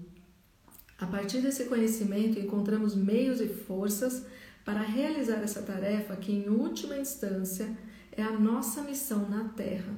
A 0.96 1.08
partir 1.08 1.40
desse 1.40 1.64
conhecimento, 1.64 2.38
encontramos 2.38 2.94
meios 2.94 3.40
e 3.40 3.48
forças 3.48 4.24
para 4.64 4.80
realizar 4.80 5.42
essa 5.42 5.60
tarefa 5.60 6.14
que, 6.14 6.30
em 6.30 6.48
última 6.48 6.96
instância, 6.96 7.76
é 8.12 8.22
a 8.22 8.32
nossa 8.32 8.82
missão 8.82 9.28
na 9.28 9.48
Terra. 9.48 9.94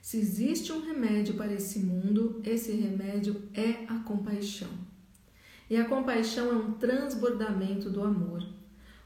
Se 0.00 0.18
existe 0.18 0.72
um 0.72 0.80
remédio 0.80 1.34
para 1.34 1.52
esse 1.52 1.80
mundo, 1.80 2.40
esse 2.44 2.72
remédio 2.72 3.42
é 3.52 3.84
a 3.92 3.98
compaixão. 3.98 4.70
E 5.68 5.76
a 5.76 5.84
compaixão 5.84 6.50
é 6.50 6.54
um 6.54 6.72
transbordamento 6.72 7.90
do 7.90 8.02
amor. 8.02 8.42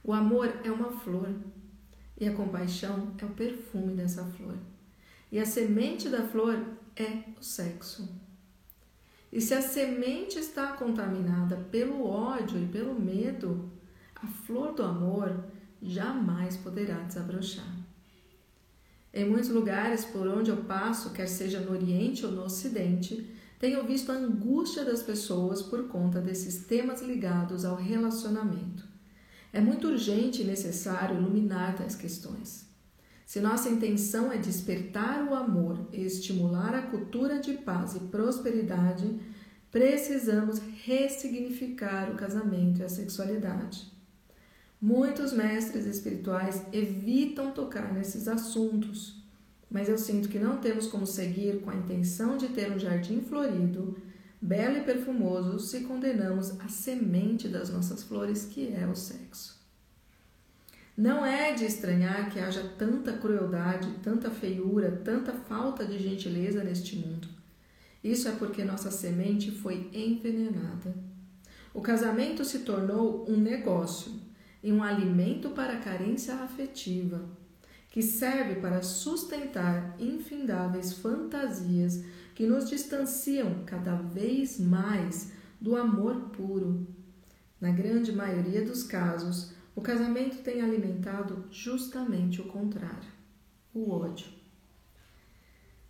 O 0.05 0.13
amor 0.13 0.61
é 0.63 0.71
uma 0.71 0.93
flor 0.93 1.35
e 2.21 2.29
a 2.29 2.35
compaixão 2.35 3.15
é 3.19 3.25
o 3.25 3.31
perfume 3.31 3.95
dessa 3.95 4.25
flor. 4.25 4.57
E 5.31 5.39
a 5.39 5.47
semente 5.47 6.09
da 6.09 6.23
flor 6.23 6.63
é 6.95 7.25
o 7.39 7.43
sexo. 7.43 8.09
E 9.33 9.41
se 9.41 9.55
a 9.55 9.63
semente 9.63 10.39
está 10.39 10.75
contaminada 10.75 11.57
pelo 11.71 12.07
ódio 12.07 12.63
e 12.63 12.67
pelo 12.67 12.95
medo, 12.95 13.73
a 14.15 14.27
flor 14.27 14.75
do 14.75 14.83
amor 14.83 15.45
jamais 15.81 16.57
poderá 16.59 16.99
desabrochar. 16.99 17.82
Em 19.15 19.29
muitos 19.29 19.51
lugares 19.51 20.05
por 20.07 20.27
onde 20.27 20.51
eu 20.51 20.57
passo, 20.65 21.11
quer 21.11 21.27
seja 21.27 21.61
no 21.61 21.73
Oriente 21.73 22.25
ou 22.25 22.33
no 22.33 22.45
Ocidente, 22.45 23.31
tenho 23.59 23.85
visto 23.85 24.11
a 24.11 24.15
angústia 24.15 24.85
das 24.85 25.03
pessoas 25.03 25.61
por 25.61 25.87
conta 25.89 26.21
desses 26.21 26.65
temas 26.65 27.03
ligados 27.03 27.65
ao 27.65 27.77
relacionamento. 27.77 28.85
É 29.53 29.61
muito 29.61 29.89
urgente 29.89 30.41
e 30.41 30.47
necessário 30.47 31.19
iluminar 31.19 31.77
tais 31.77 31.95
questões. 31.95 32.67
Se 33.27 33.39
nossa 33.39 33.69
intenção 33.69 34.33
é 34.33 34.39
despertar 34.39 35.23
o 35.29 35.35
amor 35.35 35.79
e 35.93 36.01
estimular 36.03 36.75
a 36.75 36.83
cultura 36.83 37.39
de 37.39 37.53
paz 37.53 37.95
e 37.95 38.01
prosperidade, 38.01 39.21
precisamos 39.71 40.59
ressignificar 40.85 42.11
o 42.11 42.17
casamento 42.17 42.81
e 42.81 42.85
a 42.85 42.89
sexualidade. 42.89 43.92
Muitos 44.83 45.33
mestres 45.33 45.87
espirituais 45.87 46.61
evitam 46.73 47.53
tocar 47.53 47.95
nesses 47.95 48.27
assuntos, 48.27 49.15
mas 49.71 49.89
eu 49.89 49.97
sinto 49.97 50.29
que 50.29 50.41
não 50.41 50.57
temos 50.57 50.89
como 50.89 51.07
seguir 51.07 51.61
com 51.61 51.71
a 51.71 51.77
intenção 51.77 52.37
de 52.37 52.49
ter 52.49 52.73
um 52.73 52.81
jardim 52.81 53.21
florido, 53.21 53.97
belo 54.41 54.79
e 54.79 54.83
perfumoso, 54.83 55.61
se 55.61 55.83
condenamos 55.83 56.59
a 56.59 56.67
semente 56.67 57.47
das 57.47 57.71
nossas 57.71 58.03
flores, 58.03 58.45
que 58.45 58.75
é 58.75 58.85
o 58.85 58.97
sexo. 58.97 59.57
Não 60.97 61.25
é 61.25 61.55
de 61.55 61.65
estranhar 61.65 62.29
que 62.29 62.41
haja 62.41 62.65
tanta 62.77 63.13
crueldade, 63.13 63.89
tanta 64.03 64.33
feiura, 64.33 65.01
tanta 65.05 65.33
falta 65.33 65.85
de 65.85 65.97
gentileza 65.97 66.65
neste 66.65 66.97
mundo. 66.97 67.29
Isso 68.03 68.27
é 68.27 68.33
porque 68.33 68.65
nossa 68.65 68.91
semente 68.91 69.53
foi 69.53 69.89
envenenada. 69.93 70.93
O 71.73 71.81
casamento 71.81 72.45
se 72.45 72.59
tornou 72.59 73.25
um 73.31 73.37
negócio 73.37 74.22
e 74.63 74.73
um 74.73 74.83
alimento 74.83 75.51
para 75.51 75.75
a 75.75 75.81
carência 75.81 76.35
afetiva, 76.37 77.29
que 77.91 78.03
serve 78.03 78.57
para 78.57 78.83
sustentar 78.83 79.97
infindáveis 79.99 80.95
fantasias 80.95 82.05
que 82.35 82.47
nos 82.47 82.69
distanciam 82.69 83.65
cada 83.67 83.95
vez 83.97 84.59
mais 84.59 85.33
do 85.61 85.77
amor 85.77 86.31
puro. 86.31 86.87
Na 87.61 87.71
grande 87.71 88.13
maioria 88.13 88.65
dos 88.65 88.83
casos, 88.83 89.53
o 89.75 89.81
casamento 89.81 90.43
tem 90.43 90.63
alimentado 90.63 91.45
justamente 91.51 92.41
o 92.41 92.45
contrário 92.45 93.23
o 93.75 93.91
ódio. 93.91 94.27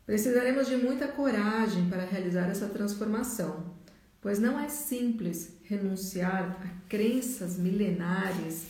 Precisaremos 0.06 0.66
de 0.66 0.76
muita 0.76 1.08
coragem 1.08 1.88
para 1.88 2.04
realizar 2.04 2.48
essa 2.48 2.68
transformação 2.68 3.74
pois 4.22 4.38
não 4.38 4.58
é 4.58 4.68
simples 4.68 5.58
renunciar 5.64 6.56
a 6.62 6.88
crenças 6.88 7.58
milenares 7.58 8.68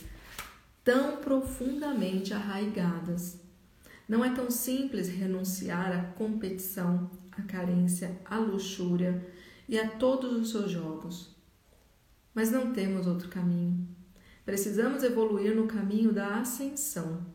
tão 0.83 1.17
profundamente 1.17 2.33
arraigadas. 2.33 3.39
Não 4.09 4.25
é 4.25 4.33
tão 4.33 4.49
simples 4.49 5.07
renunciar 5.07 5.93
à 5.93 6.03
competição, 6.13 7.09
à 7.31 7.43
carência, 7.43 8.19
à 8.25 8.37
luxúria 8.37 9.25
e 9.69 9.79
a 9.79 9.87
todos 9.87 10.35
os 10.35 10.49
seus 10.49 10.71
jogos. 10.71 11.33
Mas 12.33 12.51
não 12.51 12.73
temos 12.73 13.05
outro 13.05 13.29
caminho. 13.29 13.87
Precisamos 14.43 15.03
evoluir 15.03 15.55
no 15.55 15.67
caminho 15.67 16.11
da 16.11 16.39
ascensão. 16.39 17.25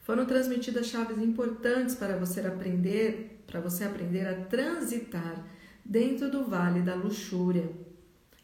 Foram 0.00 0.24
transmitidas 0.24 0.86
chaves 0.86 1.18
importantes 1.18 1.96
para 1.96 2.16
você 2.16 2.40
aprender, 2.40 3.42
para 3.46 3.60
você 3.60 3.84
aprender 3.84 4.26
a 4.26 4.44
transitar 4.44 5.44
dentro 5.84 6.30
do 6.30 6.44
vale 6.44 6.80
da 6.80 6.94
luxúria, 6.94 7.70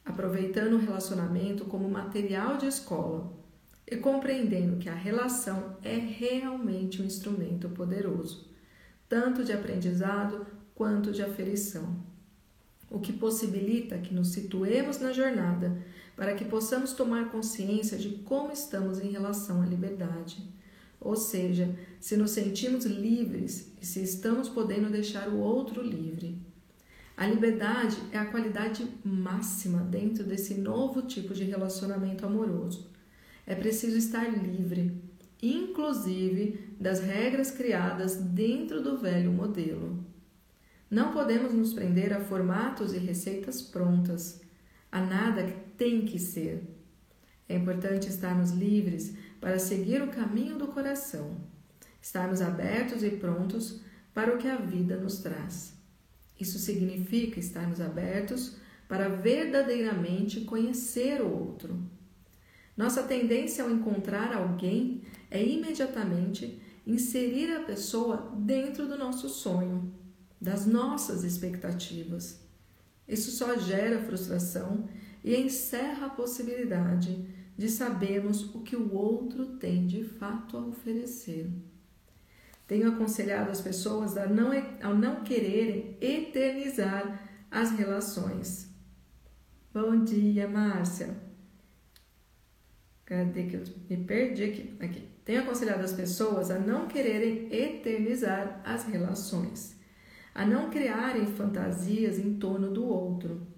aproveitando 0.04 0.74
o 0.74 0.78
relacionamento 0.78 1.64
como 1.64 1.88
material 1.88 2.58
de 2.58 2.66
escola 2.66 3.32
e 3.86 3.96
compreendendo 3.96 4.78
que 4.78 4.88
a 4.88 4.94
relação 4.94 5.76
é 5.82 5.96
realmente 5.96 7.00
um 7.00 7.04
instrumento 7.04 7.68
poderoso, 7.70 8.48
tanto 9.08 9.42
de 9.44 9.52
aprendizado 9.52 10.46
quanto 10.74 11.12
de 11.12 11.22
aferição, 11.22 11.96
o 12.90 13.00
que 13.00 13.12
possibilita 13.12 13.98
que 13.98 14.14
nos 14.14 14.28
situemos 14.28 14.98
na 14.98 15.12
jornada 15.12 15.82
para 16.16 16.34
que 16.34 16.44
possamos 16.44 16.92
tomar 16.92 17.30
consciência 17.30 17.96
de 17.96 18.10
como 18.10 18.52
estamos 18.52 19.00
em 19.00 19.10
relação 19.10 19.62
à 19.62 19.66
liberdade. 19.66 20.42
Ou 21.00 21.16
seja, 21.16 21.74
se 21.98 22.16
nos 22.16 22.32
sentimos 22.32 22.84
livres 22.84 23.72
e 23.80 23.86
se 23.86 24.02
estamos 24.02 24.48
podendo 24.48 24.90
deixar 24.90 25.28
o 25.28 25.38
outro 25.38 25.82
livre. 25.82 26.38
A 27.20 27.26
liberdade 27.26 27.98
é 28.12 28.16
a 28.16 28.24
qualidade 28.24 28.82
máxima 29.04 29.80
dentro 29.80 30.24
desse 30.24 30.54
novo 30.54 31.02
tipo 31.02 31.34
de 31.34 31.44
relacionamento 31.44 32.24
amoroso. 32.24 32.90
É 33.46 33.54
preciso 33.54 33.98
estar 33.98 34.26
livre, 34.26 34.98
inclusive 35.42 36.74
das 36.80 37.00
regras 37.00 37.50
criadas 37.50 38.16
dentro 38.16 38.82
do 38.82 38.96
velho 38.96 39.30
modelo. 39.30 40.02
Não 40.90 41.12
podemos 41.12 41.52
nos 41.52 41.74
prender 41.74 42.10
a 42.14 42.20
formatos 42.20 42.94
e 42.94 42.98
receitas 42.98 43.60
prontas, 43.60 44.40
a 44.90 45.02
nada 45.02 45.44
que 45.44 45.60
tem 45.76 46.06
que 46.06 46.18
ser. 46.18 46.74
É 47.46 47.54
importante 47.54 48.08
estarmos 48.08 48.52
livres 48.52 49.14
para 49.38 49.58
seguir 49.58 50.00
o 50.00 50.08
caminho 50.08 50.56
do 50.56 50.68
coração, 50.68 51.36
estarmos 52.00 52.40
abertos 52.40 53.02
e 53.02 53.10
prontos 53.10 53.82
para 54.14 54.34
o 54.34 54.38
que 54.38 54.48
a 54.48 54.56
vida 54.56 54.96
nos 54.96 55.18
traz. 55.18 55.79
Isso 56.40 56.58
significa 56.58 57.38
estarmos 57.38 57.80
abertos 57.80 58.56
para 58.88 59.08
verdadeiramente 59.08 60.40
conhecer 60.40 61.20
o 61.20 61.30
outro. 61.30 61.78
Nossa 62.76 63.02
tendência 63.02 63.62
ao 63.62 63.70
encontrar 63.70 64.32
alguém 64.32 65.02
é 65.30 65.44
imediatamente 65.44 66.60
inserir 66.86 67.54
a 67.54 67.60
pessoa 67.60 68.32
dentro 68.38 68.88
do 68.88 68.96
nosso 68.96 69.28
sonho, 69.28 69.92
das 70.40 70.64
nossas 70.64 71.22
expectativas. 71.22 72.40
Isso 73.06 73.30
só 73.32 73.58
gera 73.58 74.02
frustração 74.02 74.88
e 75.22 75.36
encerra 75.36 76.06
a 76.06 76.10
possibilidade 76.10 77.28
de 77.56 77.68
sabermos 77.68 78.54
o 78.54 78.60
que 78.62 78.74
o 78.74 78.94
outro 78.94 79.58
tem 79.58 79.86
de 79.86 80.02
fato 80.02 80.56
a 80.56 80.66
oferecer. 80.66 81.50
Tenho 82.70 82.88
aconselhado 82.88 83.50
as 83.50 83.60
pessoas 83.60 84.16
a 84.16 84.28
não, 84.28 84.52
a 84.52 84.94
não 84.94 85.24
quererem 85.24 85.96
eternizar 86.00 87.20
as 87.50 87.72
relações. 87.72 88.72
Bom 89.74 90.04
dia, 90.04 90.46
Márcia. 90.46 91.16
Cadê 93.04 93.42
que 93.46 93.56
eu 93.56 93.64
me 93.88 93.96
perdi 94.04 94.44
aqui? 94.44 94.76
Aqui. 94.78 95.08
Tenho 95.24 95.42
aconselhado 95.42 95.82
as 95.82 95.92
pessoas 95.92 96.48
a 96.48 96.60
não 96.60 96.86
quererem 96.86 97.52
eternizar 97.52 98.62
as 98.64 98.84
relações, 98.84 99.76
a 100.32 100.46
não 100.46 100.70
criarem 100.70 101.26
fantasias 101.26 102.20
em 102.20 102.34
torno 102.34 102.70
do 102.70 102.86
outro. 102.86 103.48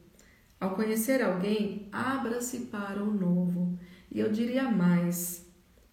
Ao 0.58 0.74
conhecer 0.74 1.22
alguém, 1.22 1.86
abra-se 1.92 2.60
para 2.60 3.04
o 3.04 3.12
novo. 3.12 3.78
E 4.10 4.20
eu 4.20 4.32
diria 4.32 4.70
mais: 4.70 5.46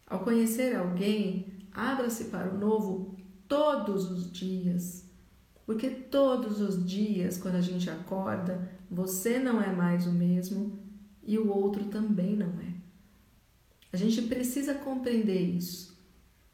ao 0.08 0.22
conhecer 0.22 0.74
alguém, 0.74 1.59
Abra-se 1.79 2.25
para 2.25 2.53
o 2.53 2.57
novo 2.57 3.15
todos 3.48 4.12
os 4.12 4.29
dias. 4.29 5.09
Porque 5.65 5.89
todos 5.89 6.59
os 6.59 6.86
dias, 6.86 7.38
quando 7.38 7.55
a 7.55 7.62
gente 7.62 7.89
acorda, 7.89 8.69
você 8.91 9.39
não 9.39 9.62
é 9.62 9.74
mais 9.74 10.05
o 10.05 10.12
mesmo 10.12 10.77
e 11.24 11.38
o 11.38 11.50
outro 11.50 11.86
também 11.86 12.36
não 12.36 12.59
é. 12.59 12.74
A 13.93 13.98
gente 13.98 14.21
precisa 14.24 14.74
compreender 14.74 15.39
isso, 15.39 15.98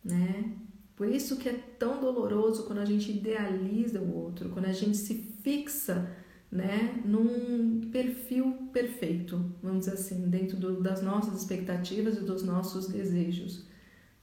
né? 0.04 0.54
Por 0.96 1.08
isso 1.10 1.38
que 1.38 1.50
é 1.50 1.54
tão 1.54 2.00
doloroso 2.00 2.66
quando 2.66 2.80
a 2.80 2.86
gente 2.86 3.12
idealiza 3.12 4.00
o 4.00 4.16
outro, 4.16 4.50
quando 4.50 4.66
a 4.66 4.74
gente 4.74 4.96
se 4.96 5.16
fixa 5.42 6.16
né, 6.52 7.02
num 7.04 7.82
perfil 7.92 8.70
perfeito, 8.72 9.52
vamos 9.62 9.80
dizer 9.80 9.94
assim, 9.94 10.30
dentro 10.30 10.56
do, 10.56 10.82
das 10.82 11.02
nossas 11.02 11.42
expectativas 11.42 12.18
e 12.18 12.22
dos 12.22 12.44
nossos 12.44 12.88
desejos, 12.88 13.66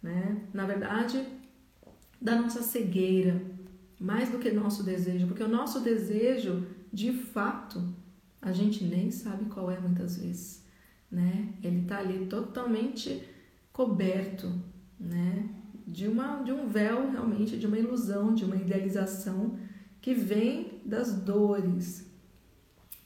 né? 0.02 0.42
Na 0.52 0.66
verdade, 0.66 1.25
da 2.21 2.40
nossa 2.40 2.62
cegueira, 2.62 3.40
mais 3.99 4.30
do 4.30 4.38
que 4.38 4.50
nosso 4.50 4.82
desejo, 4.82 5.26
porque 5.26 5.42
o 5.42 5.49
nosso 5.49 5.80
desejo, 5.80 6.66
de 6.92 7.12
fato, 7.12 7.82
a 8.40 8.52
gente 8.52 8.85
nem 8.85 9.11
sabe 9.11 9.44
qual 9.47 9.71
é 9.71 9.78
muitas 9.78 10.16
vezes, 10.16 10.64
né? 11.11 11.54
Ele 11.62 11.82
está 11.82 11.99
ali 11.99 12.26
totalmente 12.26 13.23
coberto, 13.73 14.52
né? 14.99 15.49
De 15.87 16.09
uma 16.09 16.42
de 16.42 16.52
um 16.52 16.68
véu 16.68 17.11
realmente, 17.11 17.56
de 17.56 17.66
uma 17.66 17.78
ilusão, 17.78 18.35
de 18.35 18.44
uma 18.44 18.56
idealização 18.56 19.56
que 20.00 20.14
vem 20.14 20.80
das 20.85 21.12
dores, 21.12 22.11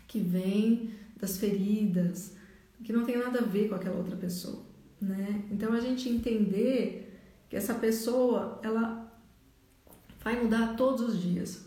que 0.08 0.18
vem 0.18 0.90
das 1.18 1.38
feridas, 1.38 2.34
que 2.82 2.92
não 2.92 3.04
tem 3.04 3.18
nada 3.18 3.40
a 3.40 3.44
ver 3.44 3.68
com 3.68 3.74
aquela 3.74 3.96
outra 3.96 4.16
pessoa, 4.16 4.64
né? 5.06 5.44
Então 5.50 5.72
a 5.72 5.80
gente 5.80 6.08
entender 6.08 7.20
que 7.48 7.56
essa 7.56 7.75
pessoa, 7.75 8.60
ela 8.62 9.06
vai 10.22 10.42
mudar 10.42 10.76
todos 10.76 11.02
os 11.02 11.22
dias. 11.22 11.64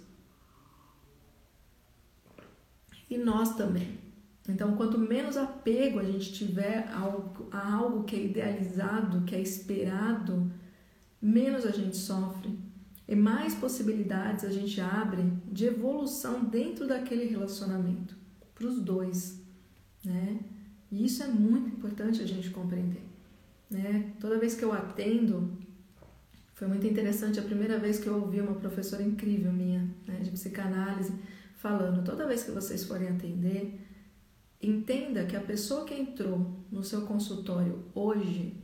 E 3.09 3.17
nós 3.17 3.55
também. 3.55 3.97
Então, 4.47 4.75
quanto 4.75 4.97
menos 4.97 5.37
apego 5.37 5.99
a 5.99 6.03
gente 6.03 6.33
tiver 6.33 6.87
a 6.89 6.99
algo 7.77 8.03
que 8.03 8.15
é 8.15 8.25
idealizado, 8.25 9.21
que 9.21 9.35
é 9.35 9.41
esperado, 9.41 10.51
menos 11.21 11.65
a 11.65 11.71
gente 11.71 11.95
sofre 11.95 12.57
e 13.07 13.15
mais 13.15 13.55
possibilidades 13.55 14.45
a 14.45 14.51
gente 14.51 14.79
abre 14.79 15.23
de 15.51 15.65
evolução 15.65 16.45
dentro 16.45 16.87
daquele 16.87 17.25
relacionamento 17.25 18.15
para 18.53 18.67
os 18.67 18.79
dois, 18.79 19.41
né? 20.05 20.39
E 20.91 21.05
isso 21.05 21.23
é 21.23 21.27
muito 21.27 21.69
importante 21.69 22.21
a 22.21 22.27
gente 22.27 22.49
compreender, 22.49 23.03
né? 23.69 24.13
Toda 24.19 24.39
vez 24.39 24.55
que 24.55 24.63
eu 24.63 24.73
atendo, 24.73 25.57
foi 26.53 26.67
muito 26.67 26.85
interessante 26.87 27.39
a 27.39 27.43
primeira 27.43 27.77
vez 27.79 27.99
que 27.99 28.07
eu 28.07 28.15
ouvi 28.15 28.41
uma 28.41 28.55
professora 28.55 29.03
incrível 29.03 29.51
minha, 29.51 29.89
né, 30.07 30.19
de 30.21 30.31
psicanálise, 30.31 31.13
falando: 31.57 32.03
toda 32.03 32.27
vez 32.27 32.43
que 32.43 32.51
vocês 32.51 32.83
forem 32.83 33.09
atender, 33.09 33.79
entenda 34.61 35.25
que 35.25 35.35
a 35.35 35.41
pessoa 35.41 35.85
que 35.85 35.93
entrou 35.93 36.65
no 36.71 36.83
seu 36.83 37.01
consultório 37.01 37.85
hoje, 37.93 38.55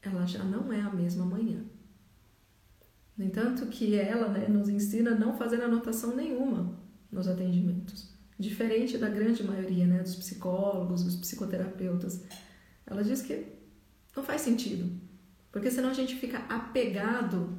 ela 0.00 0.24
já 0.26 0.44
não 0.44 0.72
é 0.72 0.80
a 0.80 0.90
mesma 0.90 1.24
amanhã. 1.24 1.64
No 3.16 3.24
entanto, 3.24 3.66
que 3.66 3.96
ela 3.96 4.28
né, 4.28 4.46
nos 4.46 4.68
ensina 4.68 5.12
a 5.12 5.18
não 5.18 5.36
fazer 5.36 5.62
anotação 5.62 6.14
nenhuma 6.14 6.78
nos 7.10 7.26
atendimentos 7.26 8.16
diferente 8.38 8.98
da 8.98 9.08
grande 9.08 9.42
maioria 9.42 9.86
né, 9.86 10.02
dos 10.02 10.14
psicólogos, 10.14 11.04
dos 11.04 11.16
psicoterapeutas. 11.16 12.22
Ela 12.86 13.02
diz 13.02 13.22
que 13.22 13.55
não 14.16 14.24
faz 14.24 14.40
sentido, 14.40 14.90
porque 15.52 15.70
senão 15.70 15.90
a 15.90 15.94
gente 15.94 16.16
fica 16.16 16.38
apegado 16.48 17.58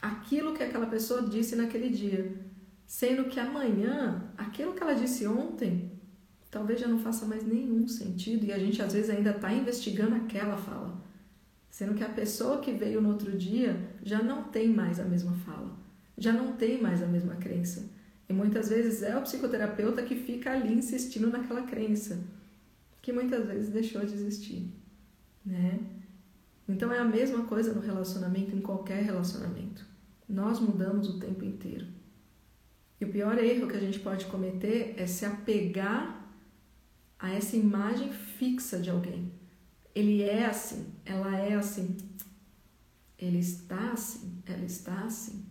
àquilo 0.00 0.54
que 0.54 0.62
aquela 0.62 0.86
pessoa 0.86 1.22
disse 1.22 1.54
naquele 1.54 1.90
dia, 1.90 2.34
sendo 2.86 3.26
que 3.26 3.38
amanhã, 3.38 4.32
aquilo 4.36 4.74
que 4.74 4.82
ela 4.82 4.94
disse 4.94 5.26
ontem, 5.26 5.92
talvez 6.50 6.80
já 6.80 6.88
não 6.88 6.98
faça 6.98 7.24
mais 7.26 7.44
nenhum 7.44 7.86
sentido. 7.88 8.44
E 8.44 8.52
a 8.52 8.58
gente 8.58 8.82
às 8.82 8.92
vezes 8.92 9.10
ainda 9.10 9.30
está 9.30 9.52
investigando 9.52 10.14
aquela 10.14 10.56
fala, 10.56 11.02
sendo 11.70 11.94
que 11.94 12.04
a 12.04 12.08
pessoa 12.08 12.60
que 12.60 12.72
veio 12.72 13.00
no 13.00 13.10
outro 13.10 13.36
dia 13.36 13.76
já 14.02 14.22
não 14.22 14.44
tem 14.44 14.68
mais 14.68 14.98
a 14.98 15.04
mesma 15.04 15.32
fala, 15.46 15.74
já 16.18 16.32
não 16.32 16.52
tem 16.52 16.80
mais 16.80 17.02
a 17.02 17.06
mesma 17.06 17.36
crença. 17.36 17.88
E 18.28 18.32
muitas 18.32 18.68
vezes 18.68 19.02
é 19.02 19.16
o 19.16 19.22
psicoterapeuta 19.22 20.02
que 20.02 20.14
fica 20.14 20.52
ali 20.52 20.74
insistindo 20.74 21.30
naquela 21.30 21.62
crença, 21.62 22.18
que 23.00 23.12
muitas 23.12 23.46
vezes 23.46 23.70
deixou 23.70 24.04
de 24.04 24.14
existir, 24.14 24.70
né? 25.44 25.80
Então 26.68 26.92
é 26.92 26.98
a 26.98 27.04
mesma 27.04 27.44
coisa 27.44 27.72
no 27.72 27.80
relacionamento, 27.80 28.54
em 28.54 28.60
qualquer 28.60 29.02
relacionamento. 29.02 29.84
Nós 30.28 30.60
mudamos 30.60 31.08
o 31.08 31.18
tempo 31.18 31.44
inteiro. 31.44 31.86
E 33.00 33.04
o 33.04 33.10
pior 33.10 33.36
erro 33.38 33.66
que 33.66 33.76
a 33.76 33.80
gente 33.80 33.98
pode 33.98 34.26
cometer 34.26 34.94
é 34.96 35.06
se 35.06 35.24
apegar 35.24 36.22
a 37.18 37.30
essa 37.30 37.56
imagem 37.56 38.12
fixa 38.12 38.78
de 38.78 38.90
alguém. 38.90 39.32
Ele 39.94 40.22
é 40.22 40.46
assim, 40.46 40.86
ela 41.04 41.36
é 41.36 41.54
assim, 41.54 41.96
ele 43.18 43.38
está 43.38 43.92
assim, 43.92 44.42
ela 44.46 44.64
está 44.64 45.04
assim, 45.04 45.44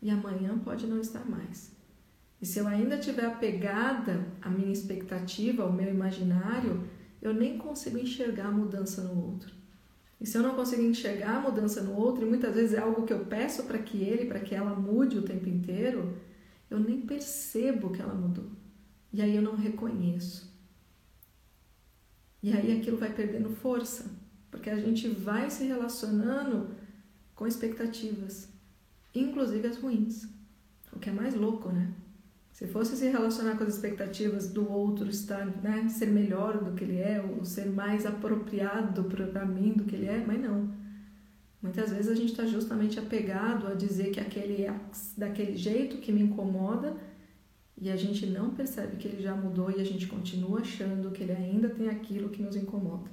e 0.00 0.10
amanhã 0.10 0.58
pode 0.58 0.86
não 0.86 1.00
estar 1.00 1.28
mais. 1.28 1.72
E 2.40 2.46
se 2.46 2.58
eu 2.58 2.66
ainda 2.66 2.96
estiver 2.96 3.26
apegada 3.26 4.26
à 4.40 4.48
minha 4.48 4.72
expectativa, 4.72 5.62
ao 5.62 5.72
meu 5.72 5.88
imaginário, 5.88 6.88
eu 7.22 7.32
nem 7.32 7.56
consigo 7.56 7.96
enxergar 7.96 8.46
a 8.46 8.52
mudança 8.52 9.02
no 9.02 9.24
outro. 9.24 9.54
E 10.20 10.26
se 10.26 10.36
eu 10.36 10.42
não 10.42 10.54
consigo 10.54 10.82
enxergar 10.82 11.36
a 11.36 11.40
mudança 11.40 11.82
no 11.82 11.94
outro, 11.94 12.26
e 12.26 12.28
muitas 12.28 12.54
vezes 12.54 12.74
é 12.74 12.80
algo 12.80 13.04
que 13.06 13.12
eu 13.12 13.24
peço 13.24 13.62
para 13.62 13.78
que 13.78 14.02
ele, 14.02 14.26
para 14.26 14.40
que 14.40 14.54
ela 14.54 14.74
mude 14.74 15.18
o 15.18 15.22
tempo 15.22 15.48
inteiro, 15.48 16.16
eu 16.68 16.78
nem 16.80 17.00
percebo 17.00 17.90
que 17.90 18.02
ela 18.02 18.14
mudou. 18.14 18.50
E 19.12 19.22
aí 19.22 19.36
eu 19.36 19.42
não 19.42 19.54
reconheço. 19.54 20.50
E 22.42 22.52
aí 22.52 22.76
aquilo 22.76 22.96
vai 22.96 23.12
perdendo 23.12 23.50
força, 23.50 24.10
porque 24.50 24.68
a 24.68 24.76
gente 24.76 25.08
vai 25.08 25.48
se 25.48 25.64
relacionando 25.64 26.70
com 27.36 27.46
expectativas, 27.46 28.48
inclusive 29.14 29.66
as 29.68 29.78
ruins. 29.78 30.28
O 30.92 30.98
que 30.98 31.08
é 31.08 31.12
mais 31.12 31.34
louco, 31.34 31.70
né? 31.70 31.92
Se 32.62 32.68
fosse 32.68 32.96
se 32.96 33.08
relacionar 33.08 33.58
com 33.58 33.64
as 33.64 33.74
expectativas 33.74 34.48
do 34.48 34.70
outro 34.70 35.08
estar, 35.10 35.44
né, 35.46 35.88
ser 35.88 36.06
melhor 36.06 36.62
do 36.62 36.70
que 36.76 36.84
ele 36.84 37.00
é, 37.00 37.20
ou 37.20 37.44
ser 37.44 37.66
mais 37.66 38.06
apropriado 38.06 39.02
para 39.02 39.44
mim 39.44 39.72
do 39.72 39.82
que 39.82 39.96
ele 39.96 40.06
é, 40.06 40.24
mas 40.24 40.40
não. 40.40 40.72
Muitas 41.60 41.90
vezes 41.90 42.08
a 42.08 42.14
gente 42.14 42.30
está 42.30 42.46
justamente 42.46 43.00
apegado 43.00 43.66
a 43.66 43.74
dizer 43.74 44.12
que 44.12 44.20
aquele 44.20 44.62
é 44.62 44.80
daquele 45.18 45.56
jeito 45.56 45.96
que 45.96 46.12
me 46.12 46.22
incomoda 46.22 46.96
e 47.76 47.90
a 47.90 47.96
gente 47.96 48.26
não 48.26 48.54
percebe 48.54 48.96
que 48.96 49.08
ele 49.08 49.20
já 49.20 49.34
mudou 49.34 49.68
e 49.68 49.80
a 49.80 49.84
gente 49.84 50.06
continua 50.06 50.60
achando 50.60 51.10
que 51.10 51.24
ele 51.24 51.32
ainda 51.32 51.68
tem 51.68 51.88
aquilo 51.88 52.28
que 52.28 52.44
nos 52.44 52.54
incomoda. 52.54 53.10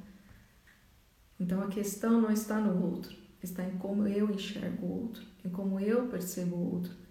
Então 1.40 1.60
a 1.64 1.70
questão 1.70 2.22
não 2.22 2.30
está 2.30 2.62
no 2.62 2.86
outro, 2.86 3.18
está 3.42 3.64
em 3.64 3.80
como 3.80 4.06
eu 4.06 4.30
enxergo 4.30 4.86
o 4.86 5.02
outro, 5.06 5.26
em 5.44 5.50
como 5.50 5.80
eu 5.80 6.06
percebo 6.06 6.56
o 6.56 6.74
outro. 6.76 7.09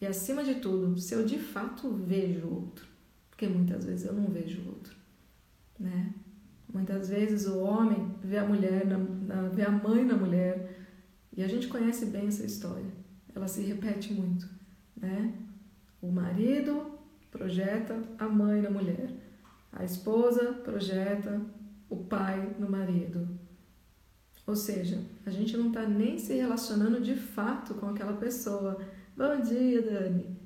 E 0.00 0.06
acima 0.06 0.44
de 0.44 0.56
tudo, 0.56 0.98
se 0.98 1.14
eu 1.14 1.24
de 1.24 1.38
fato 1.38 1.90
vejo 1.90 2.46
o 2.46 2.54
outro, 2.54 2.86
porque 3.30 3.46
muitas 3.48 3.84
vezes 3.84 4.06
eu 4.06 4.12
não 4.12 4.26
vejo 4.26 4.60
o 4.62 4.68
outro, 4.68 4.94
né? 5.78 6.12
Muitas 6.72 7.08
vezes 7.08 7.46
o 7.46 7.58
homem 7.60 8.14
vê 8.22 8.38
a 8.38 8.44
mulher, 8.44 8.86
na, 8.86 8.98
na, 8.98 9.48
vê 9.48 9.62
a 9.62 9.70
mãe 9.70 10.04
na 10.04 10.14
mulher, 10.14 10.76
e 11.36 11.42
a 11.42 11.48
gente 11.48 11.68
conhece 11.68 12.06
bem 12.06 12.26
essa 12.26 12.44
história. 12.44 12.92
Ela 13.34 13.48
se 13.48 13.62
repete 13.62 14.12
muito, 14.12 14.48
né? 14.96 15.32
O 16.00 16.10
marido 16.10 16.98
projeta 17.30 18.00
a 18.18 18.28
mãe 18.28 18.60
na 18.60 18.70
mulher, 18.70 19.10
a 19.72 19.84
esposa 19.84 20.52
projeta 20.52 21.40
o 21.88 21.96
pai 21.96 22.54
no 22.58 22.70
marido. 22.70 23.28
Ou 24.46 24.56
seja, 24.56 25.00
a 25.26 25.30
gente 25.30 25.56
não 25.56 25.68
está 25.68 25.86
nem 25.86 26.18
se 26.18 26.34
relacionando 26.34 27.00
de 27.00 27.14
fato 27.14 27.74
com 27.74 27.86
aquela 27.86 28.14
pessoa 28.14 28.80
Bom 29.18 29.40
dia, 29.40 29.82
Dani. 29.82 30.38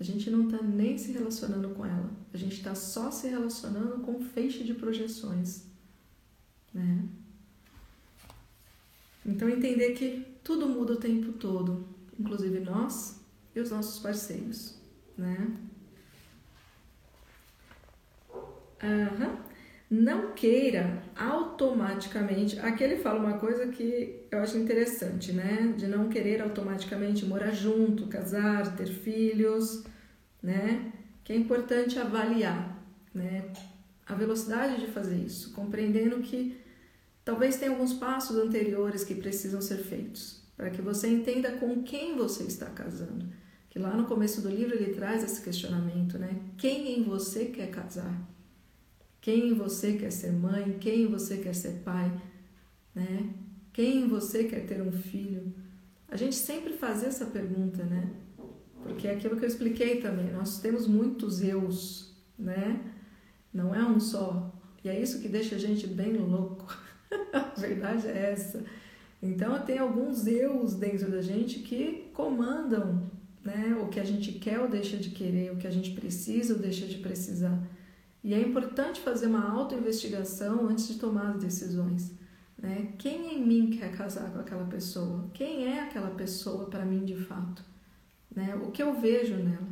A 0.00 0.02
gente 0.02 0.28
não 0.28 0.48
está 0.48 0.60
nem 0.60 0.98
se 0.98 1.12
relacionando 1.12 1.68
com 1.68 1.86
ela. 1.86 2.10
A 2.34 2.36
gente 2.36 2.56
está 2.56 2.74
só 2.74 3.12
se 3.12 3.28
relacionando 3.28 4.00
com 4.00 4.16
um 4.16 4.20
feixe 4.20 4.64
de 4.64 4.74
projeções. 4.74 5.66
Né? 6.74 7.08
Então, 9.24 9.48
entender 9.48 9.92
que 9.92 10.26
tudo 10.42 10.68
muda 10.68 10.94
o 10.94 10.96
tempo 10.96 11.32
todo, 11.34 11.86
inclusive 12.18 12.58
nós 12.58 13.20
e 13.54 13.60
os 13.60 13.70
nossos 13.70 14.00
parceiros. 14.00 14.76
Né? 15.16 15.56
Uhum 18.82 19.47
não 19.90 20.32
queira 20.32 21.02
automaticamente. 21.16 22.58
Aqui 22.60 22.84
ele 22.84 22.96
fala 22.96 23.18
uma 23.18 23.38
coisa 23.38 23.68
que 23.68 24.26
eu 24.30 24.40
acho 24.40 24.58
interessante, 24.58 25.32
né? 25.32 25.74
De 25.76 25.86
não 25.86 26.08
querer 26.08 26.42
automaticamente 26.42 27.24
morar 27.24 27.52
junto, 27.52 28.06
casar, 28.06 28.76
ter 28.76 28.88
filhos, 28.88 29.84
né? 30.42 30.92
Que 31.24 31.32
é 31.32 31.36
importante 31.36 31.98
avaliar, 31.98 32.84
né? 33.14 33.50
A 34.06 34.14
velocidade 34.14 34.80
de 34.80 34.88
fazer 34.88 35.16
isso, 35.16 35.52
compreendendo 35.52 36.20
que 36.20 36.58
talvez 37.24 37.56
tenha 37.56 37.70
alguns 37.70 37.94
passos 37.94 38.36
anteriores 38.36 39.04
que 39.04 39.14
precisam 39.14 39.60
ser 39.60 39.78
feitos, 39.78 40.42
para 40.56 40.70
que 40.70 40.82
você 40.82 41.08
entenda 41.08 41.52
com 41.52 41.82
quem 41.82 42.16
você 42.16 42.44
está 42.44 42.66
casando. 42.66 43.26
Que 43.70 43.78
lá 43.78 43.94
no 43.94 44.06
começo 44.06 44.40
do 44.40 44.48
livro 44.48 44.74
ele 44.74 44.94
traz 44.94 45.22
esse 45.22 45.42
questionamento, 45.42 46.18
né? 46.18 46.40
Quem 46.58 46.98
em 46.98 47.04
você 47.04 47.46
quer 47.46 47.70
casar? 47.70 48.37
Quem 49.20 49.54
você 49.54 49.94
quer 49.94 50.10
ser 50.10 50.32
mãe? 50.32 50.78
Quem 50.80 51.06
você 51.06 51.38
quer 51.38 51.54
ser 51.54 51.82
pai? 51.84 52.10
Né? 52.94 53.30
Quem 53.72 54.08
você 54.08 54.44
quer 54.44 54.66
ter 54.66 54.82
um 54.82 54.92
filho? 54.92 55.52
A 56.08 56.16
gente 56.16 56.36
sempre 56.36 56.72
faz 56.72 57.02
essa 57.02 57.26
pergunta, 57.26 57.84
né? 57.84 58.10
Porque 58.82 59.06
é 59.06 59.14
aquilo 59.14 59.36
que 59.36 59.44
eu 59.44 59.48
expliquei 59.48 60.00
também, 60.00 60.32
nós 60.32 60.60
temos 60.60 60.86
muitos 60.86 61.42
eus 61.42 62.08
né? 62.38 62.80
Não 63.52 63.74
é 63.74 63.84
um 63.84 63.98
só. 63.98 64.54
E 64.84 64.88
é 64.88 65.00
isso 65.00 65.20
que 65.20 65.28
deixa 65.28 65.56
a 65.56 65.58
gente 65.58 65.86
bem 65.86 66.12
louco. 66.12 66.72
a 67.32 67.60
verdade 67.60 68.06
é 68.06 68.30
essa. 68.30 68.62
Então 69.20 69.60
tem 69.64 69.78
alguns 69.78 70.26
eus 70.26 70.74
dentro 70.74 71.10
da 71.10 71.20
gente 71.20 71.58
que 71.60 72.08
comandam, 72.14 73.10
né? 73.44 73.76
O 73.82 73.88
que 73.88 73.98
a 73.98 74.04
gente 74.04 74.32
quer 74.32 74.60
ou 74.60 74.68
deixa 74.68 74.96
de 74.96 75.10
querer, 75.10 75.52
o 75.52 75.56
que 75.56 75.66
a 75.66 75.70
gente 75.70 75.90
precisa 75.90 76.54
ou 76.54 76.60
deixa 76.60 76.86
de 76.86 76.98
precisar. 76.98 77.60
E 78.22 78.34
é 78.34 78.40
importante 78.40 79.00
fazer 79.00 79.26
uma 79.26 79.50
autoinvestigação 79.50 80.68
antes 80.68 80.88
de 80.88 80.98
tomar 80.98 81.30
as 81.30 81.42
decisões. 81.42 82.12
Né? 82.58 82.92
Quem 82.98 83.34
em 83.34 83.46
mim 83.46 83.70
quer 83.70 83.96
casar 83.96 84.32
com 84.32 84.40
aquela 84.40 84.64
pessoa? 84.64 85.30
Quem 85.32 85.66
é 85.66 85.80
aquela 85.80 86.10
pessoa 86.10 86.66
para 86.66 86.84
mim 86.84 87.04
de 87.04 87.16
fato? 87.16 87.64
Né? 88.34 88.54
O 88.56 88.70
que 88.70 88.82
eu 88.82 89.00
vejo 89.00 89.36
nela? 89.36 89.68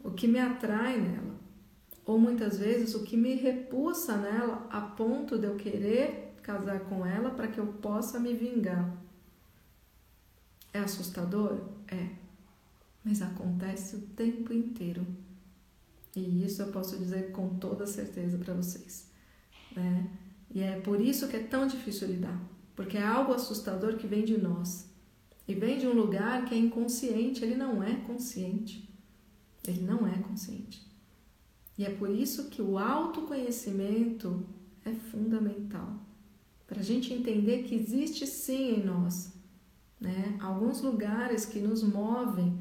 O 0.00 0.12
que 0.12 0.28
me 0.28 0.38
atrai 0.38 1.00
nela? 1.00 1.32
Ou 2.04 2.18
muitas 2.18 2.58
vezes 2.58 2.94
o 2.94 3.04
que 3.04 3.16
me 3.16 3.34
repulsa 3.34 4.16
nela 4.16 4.66
a 4.70 4.80
ponto 4.80 5.38
de 5.38 5.46
eu 5.46 5.56
querer 5.56 6.34
casar 6.42 6.80
com 6.80 7.06
ela 7.06 7.30
para 7.30 7.48
que 7.48 7.58
eu 7.58 7.66
possa 7.66 8.18
me 8.18 8.34
vingar. 8.34 8.96
É 10.72 10.80
assustador? 10.80 11.60
É. 11.86 12.08
Mas 13.04 13.20
acontece 13.20 13.96
o 13.96 14.00
tempo 14.00 14.52
inteiro. 14.52 15.06
E 16.14 16.44
isso 16.44 16.62
eu 16.62 16.68
posso 16.68 16.98
dizer 16.98 17.32
com 17.32 17.56
toda 17.58 17.86
certeza 17.86 18.36
para 18.38 18.54
vocês. 18.54 19.10
Né? 19.74 20.10
E 20.50 20.60
é 20.60 20.80
por 20.80 21.00
isso 21.00 21.28
que 21.28 21.36
é 21.36 21.42
tão 21.42 21.66
difícil 21.66 22.08
lidar, 22.08 22.38
porque 22.76 22.98
é 22.98 23.02
algo 23.02 23.32
assustador 23.32 23.96
que 23.96 24.06
vem 24.06 24.24
de 24.24 24.36
nós. 24.36 24.90
E 25.48 25.54
vem 25.54 25.78
de 25.78 25.86
um 25.86 25.92
lugar 25.92 26.44
que 26.44 26.54
é 26.54 26.58
inconsciente, 26.58 27.44
ele 27.44 27.56
não 27.56 27.82
é 27.82 27.94
consciente. 27.94 28.88
Ele 29.66 29.82
não 29.82 30.06
é 30.06 30.18
consciente. 30.18 30.86
E 31.76 31.84
é 31.84 31.90
por 31.90 32.10
isso 32.10 32.48
que 32.48 32.60
o 32.60 32.78
autoconhecimento 32.78 34.46
é 34.84 34.92
fundamental. 34.92 35.96
Para 36.66 36.80
a 36.80 36.82
gente 36.82 37.12
entender 37.12 37.64
que 37.64 37.74
existe 37.74 38.26
sim 38.26 38.76
em 38.76 38.84
nós 38.84 39.32
né, 40.00 40.36
alguns 40.40 40.80
lugares 40.80 41.44
que 41.44 41.60
nos 41.60 41.82
movem 41.82 42.58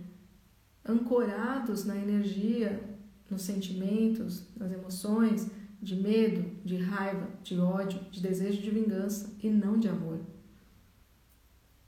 ancorados 0.86 1.86
na 1.86 1.96
energia, 1.96 2.91
nos 3.32 3.42
sentimentos, 3.44 4.44
nas 4.56 4.72
emoções, 4.72 5.50
de 5.82 5.96
medo, 5.96 6.46
de 6.64 6.78
raiva, 6.78 7.28
de 7.44 7.58
ódio, 7.58 8.00
de 8.12 8.22
desejo 8.22 8.62
de 8.62 8.70
vingança 8.70 9.34
e 9.42 9.50
não 9.50 9.80
de 9.80 9.88
amor. 9.88 10.20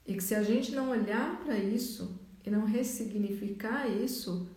E 0.05 0.15
que 0.15 0.23
se 0.23 0.33
a 0.33 0.41
gente 0.41 0.71
não 0.71 0.89
olhar 0.89 1.43
para 1.43 1.57
isso 1.57 2.19
e 2.43 2.49
não 2.49 2.65
ressignificar 2.65 3.87
isso, 3.87 4.49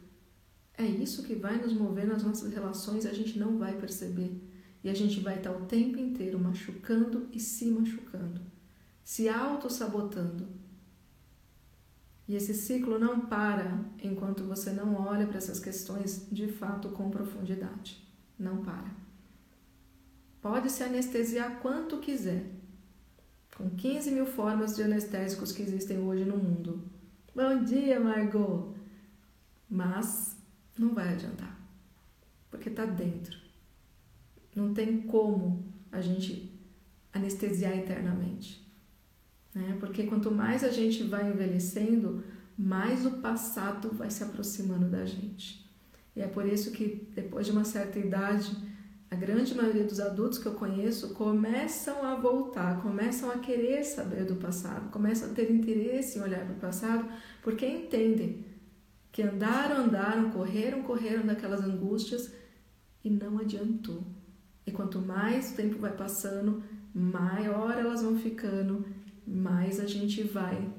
é 0.77 0.85
isso 0.85 1.23
que 1.23 1.35
vai 1.35 1.59
nos 1.59 1.73
mover 1.73 2.07
nas 2.07 2.23
nossas 2.23 2.53
relações 2.53 3.05
e 3.05 3.09
a 3.09 3.13
gente 3.13 3.39
não 3.39 3.59
vai 3.59 3.79
perceber. 3.79 4.43
E 4.83 4.89
a 4.89 4.95
gente 4.95 5.21
vai 5.21 5.37
estar 5.37 5.53
o 5.53 5.67
tempo 5.67 5.99
inteiro 5.99 6.39
machucando 6.39 7.29
e 7.33 7.41
se 7.41 7.67
machucando, 7.67 8.41
se 9.05 9.29
auto-sabotando. 9.29 10.47
E 12.29 12.35
esse 12.35 12.55
ciclo 12.55 12.99
não 12.99 13.21
para 13.21 13.79
enquanto 14.03 14.45
você 14.45 14.71
não 14.73 14.97
olha 14.97 15.27
para 15.27 15.39
essas 15.39 15.61
questões 15.61 16.27
de 16.31 16.49
fato 16.49 16.89
com 16.91 17.11
profundidade. 17.11 18.05
Não 18.39 18.63
para. 18.63 18.91
Pode 20.43 20.71
se 20.71 20.83
anestesiar 20.83 21.61
quanto 21.61 21.99
quiser, 21.99 22.47
com 23.57 23.71
15 23.71 24.11
mil 24.11 24.27
formas 24.27 24.77
de 24.77 24.83
anestésicos 24.83 25.53
que 25.53 25.63
existem 25.63 25.99
hoje 25.99 26.25
no 26.25 26.37
mundo. 26.37 26.83
Bom 27.35 27.65
dia, 27.65 27.99
Margot! 28.01 28.75
Mas 29.69 30.37
não 30.79 30.95
vai 30.95 31.15
adiantar, 31.15 31.59
porque 32.51 32.69
está 32.69 32.85
dentro. 32.85 33.39
Não 34.55 34.75
tem 34.75 35.03
como 35.03 35.65
a 35.91 36.01
gente 36.01 36.53
anestesiar 37.13 37.77
eternamente. 37.77 38.66
Né? 39.57 39.75
Porque 39.81 40.03
quanto 40.03 40.31
mais 40.31 40.63
a 40.63 40.69
gente 40.69 41.03
vai 41.05 41.31
envelhecendo, 41.31 42.23
mais 42.59 43.07
o 43.07 43.13
passado 43.23 43.89
vai 43.91 44.11
se 44.11 44.23
aproximando 44.23 44.91
da 44.91 45.07
gente. 45.07 45.67
E 46.15 46.21
é 46.21 46.27
por 46.27 46.45
isso 46.45 46.73
que 46.73 47.09
depois 47.15 47.47
de 47.47 47.53
uma 47.53 47.65
certa 47.65 47.99
idade, 47.99 48.55
a 49.11 49.17
grande 49.17 49.55
maioria 49.55 49.85
dos 49.85 49.99
adultos 49.99 50.39
que 50.39 50.45
eu 50.45 50.53
conheço 50.53 51.15
começam 51.15 52.05
a 52.05 52.17
voltar, 52.17 52.83
começam 52.83 53.31
a 53.31 53.39
querer 53.39 53.83
saber 53.83 54.27
do 54.27 54.37
passado, 54.37 54.91
começam 54.91 55.31
a 55.31 55.33
ter 55.33 55.51
interesse 55.51 56.19
em 56.19 56.23
olhar 56.23 56.45
para 56.45 56.55
o 56.55 56.61
passado, 56.61 57.09
porque 57.43 57.67
entendem 57.67 58.45
que 59.11 59.23
andaram, 59.23 59.85
andaram, 59.85 60.31
correram, 60.33 60.83
correram 60.83 61.25
daquelas 61.25 61.63
angústias 61.63 62.31
e 63.03 63.09
não 63.09 63.39
adiantou. 63.39 64.05
E 64.67 64.71
quanto 64.71 65.01
mais 65.01 65.53
o 65.53 65.57
tempo 65.57 65.79
vai 65.79 65.97
passando, 65.97 66.63
maior 66.93 67.73
elas 67.79 68.03
vão 68.03 68.19
ficando, 68.19 68.85
mais 69.27 69.81
a 69.81 69.87
gente 69.87 70.23
vai 70.23 70.71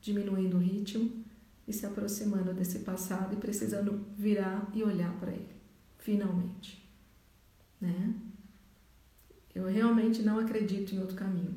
diminuindo 0.00 0.56
o 0.56 0.60
ritmo 0.60 1.24
e 1.66 1.72
se 1.72 1.86
aproximando 1.86 2.52
desse 2.52 2.80
passado 2.80 3.34
e 3.34 3.36
precisando 3.36 4.04
virar 4.16 4.70
e 4.74 4.82
olhar 4.82 5.12
para 5.18 5.32
ele, 5.32 5.54
finalmente 5.98 6.86
né? 7.80 8.14
Eu 9.54 9.66
realmente 9.66 10.22
não 10.22 10.38
acredito 10.38 10.94
em 10.94 10.98
outro 11.00 11.16
caminho, 11.16 11.54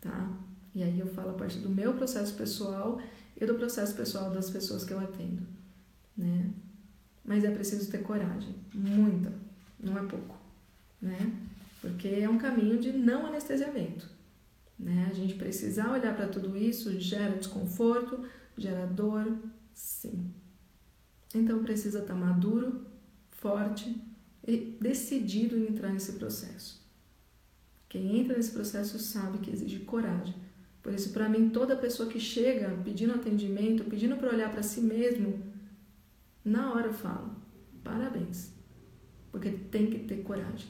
tá? 0.00 0.30
E 0.74 0.82
aí 0.82 0.98
eu 0.98 1.06
falo 1.06 1.30
a 1.30 1.34
partir 1.34 1.58
do 1.58 1.68
meu 1.68 1.94
processo 1.94 2.34
pessoal 2.34 3.00
e 3.36 3.44
do 3.46 3.54
processo 3.54 3.94
pessoal 3.94 4.30
das 4.30 4.50
pessoas 4.50 4.84
que 4.84 4.92
eu 4.92 5.00
atendo, 5.00 5.42
né? 6.16 6.50
Mas 7.24 7.44
é 7.44 7.50
preciso 7.50 7.90
ter 7.90 7.98
coragem, 7.98 8.54
muita, 8.74 9.32
não 9.78 9.98
é 9.98 10.02
pouco, 10.04 10.36
né? 11.00 11.32
Porque 11.80 12.08
é 12.08 12.28
um 12.28 12.38
caminho 12.38 12.78
de 12.78 12.92
não 12.92 13.26
anestesiamento, 13.26 14.08
né? 14.80 15.08
A 15.10 15.14
gente 15.14 15.34
precisar 15.34 15.92
olhar 15.92 16.16
para 16.16 16.26
tudo 16.26 16.56
isso 16.56 16.98
gera 16.98 17.36
desconforto, 17.36 18.24
gera 18.56 18.86
dor, 18.86 19.38
sim. 19.74 20.32
Então 21.34 21.62
precisa 21.62 22.00
estar 22.00 22.14
tá 22.14 22.18
maduro, 22.18 22.86
forte 23.30 23.94
e 24.46 24.78
decidido 24.80 25.56
em 25.56 25.68
entrar 25.68 25.92
nesse 25.92 26.12
processo. 26.12 26.80
Quem 27.88 28.20
entra 28.20 28.36
nesse 28.36 28.52
processo 28.52 28.98
sabe 28.98 29.38
que 29.38 29.50
exige 29.50 29.80
coragem. 29.80 30.34
Por 30.82 30.94
isso, 30.94 31.12
para 31.12 31.28
mim, 31.28 31.50
toda 31.50 31.76
pessoa 31.76 32.08
que 32.08 32.18
chega 32.18 32.70
pedindo 32.82 33.12
atendimento, 33.12 33.84
pedindo 33.84 34.16
para 34.16 34.32
olhar 34.32 34.50
para 34.50 34.62
si 34.62 34.80
mesmo, 34.80 35.42
na 36.42 36.72
hora 36.72 36.86
eu 36.86 36.94
falo: 36.94 37.36
parabéns, 37.84 38.52
porque 39.30 39.50
tem 39.50 39.90
que 39.90 39.98
ter 40.00 40.22
coragem. 40.22 40.68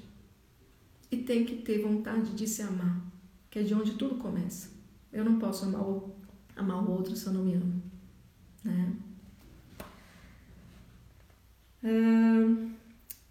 E 1.10 1.16
tem 1.18 1.44
que 1.44 1.56
ter 1.56 1.82
vontade 1.82 2.34
de 2.34 2.46
se 2.46 2.62
amar, 2.62 3.09
que 3.50 3.58
é 3.58 3.62
de 3.62 3.74
onde 3.74 3.94
tudo 3.94 4.14
começa. 4.14 4.70
Eu 5.12 5.24
não 5.24 5.38
posso 5.38 5.64
amar 5.64 5.82
o, 5.82 6.14
amar 6.54 6.84
o 6.84 6.92
outro 6.92 7.16
se 7.16 7.26
eu 7.26 7.32
não 7.32 7.44
me 7.44 7.54
amo. 7.54 7.82
Né? 8.64 8.96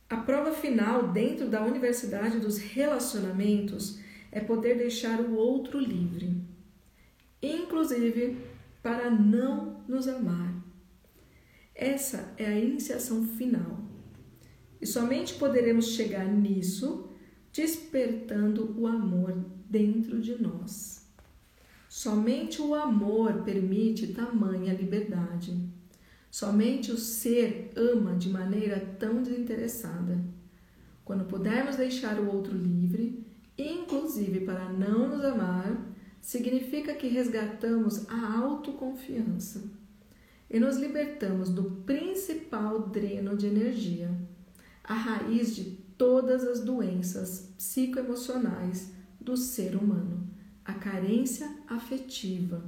A 0.10 0.18
prova 0.18 0.52
final 0.52 1.08
dentro 1.08 1.48
da 1.48 1.64
universidade 1.64 2.40
dos 2.40 2.58
relacionamentos 2.58 4.00
é 4.32 4.40
poder 4.40 4.78
deixar 4.78 5.22
o 5.22 5.36
outro 5.36 5.80
livre, 5.80 6.36
inclusive 7.42 8.38
para 8.82 9.10
não 9.10 9.82
nos 9.88 10.08
amar. 10.08 10.54
Essa 11.74 12.34
é 12.38 12.46
a 12.46 12.60
iniciação 12.60 13.24
final. 13.24 13.80
E 14.82 14.86
somente 14.86 15.36
poderemos 15.36 15.90
chegar 15.90 16.26
nisso 16.26 17.10
despertando 17.54 18.76
o 18.78 18.88
amor 18.88 19.46
dentro 19.70 20.20
de 20.20 20.42
nós. 20.42 21.08
Somente 21.88 22.62
o 22.62 22.74
amor 22.74 23.44
permite 23.44 24.14
tamanha 24.14 24.74
liberdade. 24.74 25.58
Somente 26.32 26.92
o 26.92 26.98
ser 26.98 27.72
ama 27.76 28.16
de 28.16 28.30
maneira 28.30 28.80
tão 29.00 29.22
desinteressada. 29.22 30.24
Quando 31.04 31.26
pudermos 31.26 31.76
deixar 31.76 32.20
o 32.20 32.32
outro 32.32 32.56
livre, 32.56 33.26
inclusive 33.58 34.42
para 34.42 34.72
não 34.72 35.10
nos 35.10 35.26
amar, 35.26 35.76
significa 36.22 36.94
que 36.94 37.08
resgatamos 37.08 38.08
a 38.10 38.38
autoconfiança 38.38 39.64
e 40.50 40.60
nos 40.60 40.78
libertamos 40.78 41.50
do 41.50 41.64
principal 41.86 42.90
dreno 42.90 43.36
de 43.38 43.48
energia, 43.48 44.10
a 44.84 44.94
raiz 44.94 45.56
de 45.56 45.64
todas 45.98 46.44
as 46.44 46.62
doenças 46.62 47.54
psicoemocionais 47.58 48.92
do 49.30 49.38
ser 49.38 49.76
humano, 49.76 50.28
a 50.66 50.74
carência 50.74 51.48
afetiva 51.68 52.64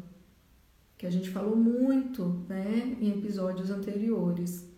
que 0.95 1.08
a 1.08 1.10
gente 1.10 1.32
falou 1.32 1.56
muito 1.56 2.45
né, 2.47 2.95
em 3.02 3.10
episódios 3.10 3.71
anteriores. 3.71 4.69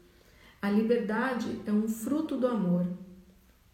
A 0.61 0.71
liberdade 0.71 1.59
é 1.65 1.71
um 1.73 1.85
fruto 1.85 2.37
do 2.37 2.47
amor 2.47 2.87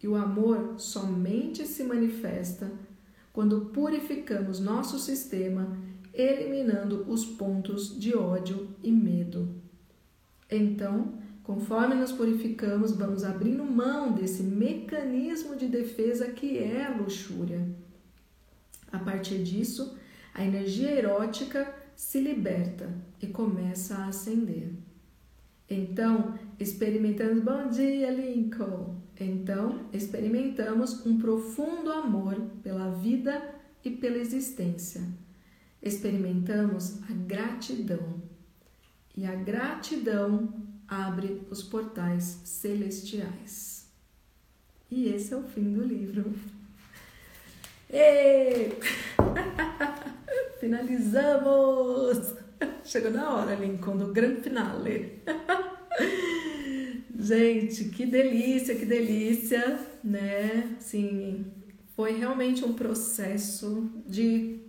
e 0.02 0.08
o 0.08 0.16
amor 0.16 0.74
somente 0.76 1.64
se 1.64 1.84
manifesta 1.84 2.72
quando 3.32 3.66
purificamos 3.66 4.58
nosso 4.58 4.98
sistema, 4.98 5.78
eliminando 6.12 7.04
os 7.08 7.24
pontos 7.24 7.96
de 7.96 8.16
ódio 8.16 8.70
e 8.82 8.90
medo. 8.90 9.54
Então, 10.50 11.20
Conforme 11.50 11.96
nos 11.96 12.12
purificamos, 12.12 12.92
vamos 12.92 13.24
abrindo 13.24 13.64
mão 13.64 14.12
desse 14.12 14.40
mecanismo 14.40 15.56
de 15.56 15.66
defesa 15.66 16.30
que 16.30 16.56
é 16.56 16.86
a 16.86 16.96
luxúria. 16.96 17.66
A 18.92 18.98
partir 18.98 19.42
disso, 19.42 19.96
a 20.34 20.44
energia 20.44 20.90
erótica 20.90 21.74
se 21.94 22.20
liberta 22.20 22.90
e 23.20 23.26
começa 23.26 23.96
a 23.96 24.06
ascender. 24.06 24.72
Então, 25.68 26.38
experimentamos. 26.58 27.44
Bom 27.44 27.68
dia, 27.68 28.10
Lincoln! 28.10 28.96
Então, 29.18 29.86
experimentamos 29.92 31.04
um 31.06 31.18
profundo 31.18 31.92
amor 31.92 32.34
pela 32.62 32.90
vida 32.90 33.54
e 33.84 33.90
pela 33.90 34.16
existência. 34.16 35.02
Experimentamos 35.82 37.02
a 37.08 37.12
gratidão. 37.12 38.20
E 39.16 39.26
a 39.26 39.34
gratidão 39.34 40.52
abre 40.88 41.46
os 41.50 41.62
portais 41.62 42.40
celestiais. 42.44 43.88
E 44.90 45.04
esse 45.04 45.32
é 45.32 45.36
o 45.36 45.44
fim 45.44 45.72
do 45.72 45.84
livro. 45.84 46.34
Finalizamos! 50.60 52.34
Chegou 52.84 53.10
na 53.10 53.34
hora, 53.34 53.56
Lincoln, 53.56 53.96
do 53.96 54.12
grande 54.12 54.42
finale. 54.42 55.20
Gente, 57.18 57.86
que 57.86 58.06
delícia, 58.06 58.76
que 58.76 58.86
delícia, 58.86 59.80
né? 60.04 60.76
Sim, 60.78 61.46
foi 61.96 62.16
realmente 62.16 62.64
um 62.64 62.74
processo 62.74 63.90
de, 64.06 64.60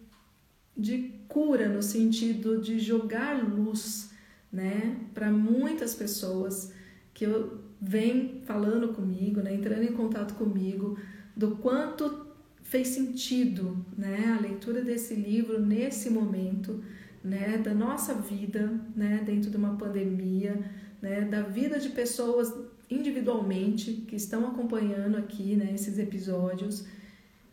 de 0.75 1.13
cura 1.27 1.69
no 1.69 1.83
sentido 1.83 2.59
de 2.59 2.79
jogar 2.79 3.43
luz 3.43 4.09
né, 4.51 4.97
para 5.13 5.31
muitas 5.31 5.93
pessoas 5.93 6.73
que 7.13 7.25
eu 7.25 7.61
vem 7.79 8.41
falando 8.45 8.93
comigo, 8.93 9.41
né, 9.41 9.53
entrando 9.53 9.83
em 9.83 9.93
contato 9.93 10.33
comigo, 10.33 10.97
do 11.35 11.57
quanto 11.57 12.30
fez 12.71 12.87
sentido, 12.87 13.85
né, 13.97 14.33
a 14.39 14.41
leitura 14.41 14.81
desse 14.81 15.13
livro 15.13 15.59
nesse 15.59 16.09
momento, 16.09 16.81
né, 17.21 17.57
da 17.57 17.73
nossa 17.73 18.13
vida, 18.13 18.71
né, 18.95 19.21
dentro 19.25 19.51
de 19.51 19.57
uma 19.57 19.75
pandemia, 19.75 20.57
né, 21.01 21.19
da 21.19 21.41
vida 21.41 21.77
de 21.77 21.89
pessoas 21.89 22.53
individualmente 22.89 24.05
que 24.07 24.15
estão 24.15 24.47
acompanhando 24.47 25.17
aqui, 25.17 25.57
né, 25.57 25.73
esses 25.75 25.99
episódios 25.99 26.85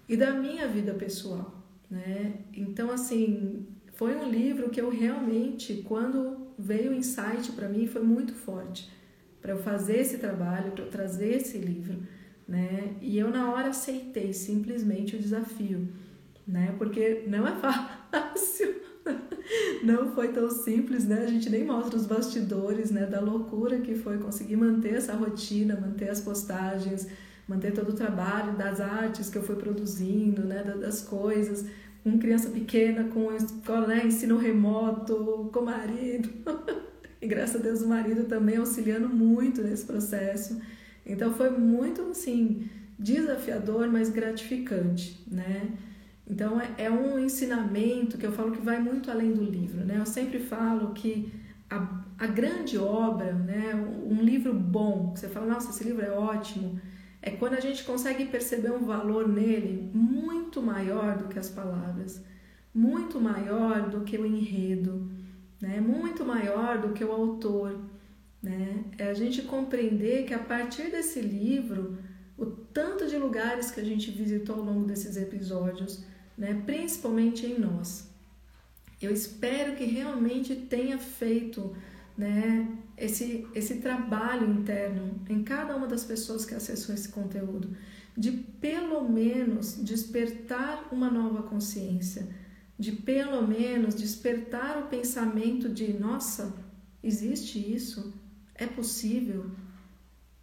e 0.09 0.17
da 0.17 0.33
minha 0.35 0.69
vida 0.69 0.95
pessoal, 0.95 1.65
né? 1.91 2.35
Então 2.55 2.89
assim, 2.89 3.67
foi 3.95 4.15
um 4.15 4.31
livro 4.31 4.71
que 4.71 4.81
eu 4.81 4.89
realmente 4.89 5.83
quando 5.85 6.47
veio 6.57 6.93
o 6.93 6.95
insight 6.95 7.51
para 7.57 7.69
mim 7.69 7.89
foi 7.89 8.03
muito 8.03 8.35
forte 8.35 8.89
para 9.43 9.51
eu 9.51 9.59
fazer 9.59 9.99
esse 9.99 10.19
trabalho, 10.19 10.71
para 10.71 10.85
eu 10.85 10.91
trazer 10.91 11.35
esse 11.35 11.59
livro, 11.59 11.99
né? 12.49 12.95
E 13.03 13.19
eu 13.19 13.31
na 13.31 13.53
hora 13.53 13.69
aceitei 13.69 14.33
simplesmente 14.33 15.15
o 15.15 15.19
desafio, 15.19 15.87
né? 16.47 16.75
Porque 16.79 17.25
não 17.27 17.47
é 17.47 17.53
fácil. 18.11 18.89
Não 19.83 20.13
foi 20.13 20.29
tão 20.29 20.51
simples, 20.51 21.07
né? 21.07 21.25
A 21.25 21.27
gente 21.27 21.49
nem 21.51 21.65
mostra 21.65 21.97
os 21.97 22.07
bastidores, 22.07 22.91
né, 22.91 23.07
da 23.07 23.21
loucura 23.21 23.81
que 23.81 23.95
foi 23.95 24.19
conseguir 24.19 24.57
manter 24.57 24.95
essa 24.95 25.15
rotina, 25.15 25.79
manter 25.81 26.11
as 26.11 26.21
postagens, 26.21 27.07
manter 27.47 27.73
todo 27.73 27.91
o 27.91 27.95
trabalho 27.95 28.57
das 28.57 28.81
artes 28.81 29.31
que 29.31 29.39
eu 29.39 29.43
fui 29.43 29.57
produzindo, 29.57 30.43
né, 30.43 30.63
das 30.63 31.01
coisas, 31.01 31.65
com 32.05 32.19
criança 32.19 32.51
pequena, 32.51 33.05
com 33.05 33.31
né, 33.87 34.07
ensino 34.07 34.37
remoto, 34.37 35.49
com 35.53 35.63
marido. 35.63 36.29
e 37.21 37.27
graças 37.27 37.57
a 37.57 37.65
Deus 37.65 37.81
o 37.81 37.89
marido 37.89 38.25
também 38.25 38.59
auxiliando 38.59 39.09
muito 39.09 39.63
nesse 39.63 39.87
processo. 39.87 40.61
Então 41.09 41.33
foi 41.33 41.51
muito 41.51 42.03
assim 42.03 42.69
desafiador, 42.99 43.89
mas 43.89 44.11
gratificante, 44.11 45.25
né? 45.27 45.71
Então 46.29 46.61
é, 46.61 46.75
é 46.79 46.91
um 46.91 47.19
ensinamento 47.19 48.19
que 48.19 48.27
eu 48.27 48.33
falo 48.33 48.53
que 48.53 48.61
vai 48.61 48.79
muito 48.79 49.11
além 49.11 49.33
do 49.33 49.43
livro, 49.43 49.85
né? 49.85 49.97
Eu 49.99 50.07
sempre 50.07 50.39
falo 50.39 50.93
que 50.93 51.33
a, 51.71 52.05
a 52.19 52.27
grande 52.27 52.79
obra, 52.79 53.33
né, 53.33 53.75
um 54.05 54.23
livro 54.23 54.55
bom, 54.55 55.13
que 55.13 55.21
você 55.21 55.29
fala, 55.29 55.47
nossa, 55.47 55.71
esse 55.71 55.85
livro 55.85 56.05
é 56.05 56.11
ótimo, 56.11 56.81
é 57.21 57.31
quando 57.31 57.55
a 57.55 57.61
gente 57.61 57.85
consegue 57.85 58.27
perceber 58.27 58.71
um 58.71 58.85
valor 58.85 59.29
nele 59.29 59.91
muito 59.93 60.63
maior 60.63 61.17
do 61.17 61.29
que 61.29 61.39
as 61.39 61.49
palavras, 61.49 62.25
muito 62.75 63.21
maior 63.21 63.91
do 63.91 64.03
que 64.03 64.17
o 64.17 64.25
enredo, 64.25 65.11
né? 65.61 65.81
muito 65.81 66.25
maior 66.25 66.79
do 66.79 66.91
que 66.91 67.05
o 67.05 67.13
autor. 67.13 67.79
Né? 68.43 68.85
É 68.97 69.09
a 69.11 69.15
gente 69.15 69.43
compreender 69.43 70.25
que 70.25 70.35
a 70.35 70.39
partir 70.39 70.91
desse 70.91 71.21
livro, 71.21 71.99
o 72.37 72.47
tanto 72.47 73.07
de 73.09 73.17
lugares 73.17 73.71
que 73.71 73.81
a 73.81 73.85
gente 73.85 74.11
visitou 74.11 74.57
ao 74.57 74.63
longo 74.63 74.87
desses 74.87 75.17
episódios, 75.17 76.05
né? 76.37 76.63
principalmente 76.65 77.47
em 77.47 77.59
nós. 77.59 78.09
Eu 79.01 79.13
espero 79.13 79.77
que 79.77 79.85
realmente 79.85 80.55
tenha 80.55 80.99
feito 80.99 81.75
né, 82.19 82.67
esse, 82.97 83.47
esse 83.55 83.77
trabalho 83.77 84.51
interno 84.51 85.21
em 85.29 85.45
cada 85.45 85.77
uma 85.77 85.87
das 85.87 86.03
pessoas 86.03 86.45
que 86.45 86.53
acessou 86.53 86.93
esse 86.93 87.11
conteúdo, 87.11 87.77
de 88.17 88.33
pelo 88.33 89.09
menos 89.09 89.77
despertar 89.77 90.89
uma 90.91 91.09
nova 91.09 91.45
consciência, 91.45 92.29
de 92.77 92.91
pelo 92.91 93.47
menos 93.47 93.95
despertar 93.95 94.83
o 94.83 94.89
pensamento 94.89 95.69
de: 95.69 95.93
nossa, 95.93 96.53
existe 97.01 97.73
isso? 97.73 98.13
É 98.59 98.67
possível? 98.67 99.51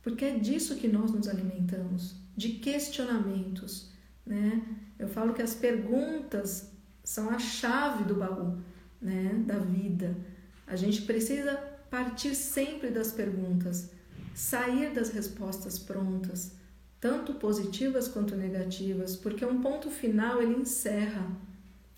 Porque 0.01 0.25
é 0.25 0.39
disso 0.39 0.77
que 0.77 0.87
nós 0.87 1.11
nos 1.11 1.27
alimentamos, 1.27 2.15
de 2.35 2.53
questionamentos. 2.53 3.91
Né? 4.25 4.63
Eu 4.97 5.07
falo 5.07 5.33
que 5.33 5.41
as 5.41 5.53
perguntas 5.53 6.71
são 7.03 7.29
a 7.29 7.37
chave 7.37 8.05
do 8.05 8.15
baú 8.15 8.57
né, 9.01 9.43
da 9.45 9.59
vida. 9.59 10.17
A 10.65 10.75
gente 10.75 11.03
precisa 11.03 11.55
partir 11.89 12.33
sempre 12.33 12.89
das 12.89 13.11
perguntas, 13.11 13.91
sair 14.33 14.93
das 14.93 15.09
respostas 15.09 15.77
prontas, 15.77 16.53
tanto 16.99 17.35
positivas 17.35 18.07
quanto 18.07 18.35
negativas, 18.35 19.15
porque 19.15 19.45
um 19.45 19.61
ponto 19.61 19.91
final 19.91 20.41
ele 20.41 20.55
encerra, 20.55 21.29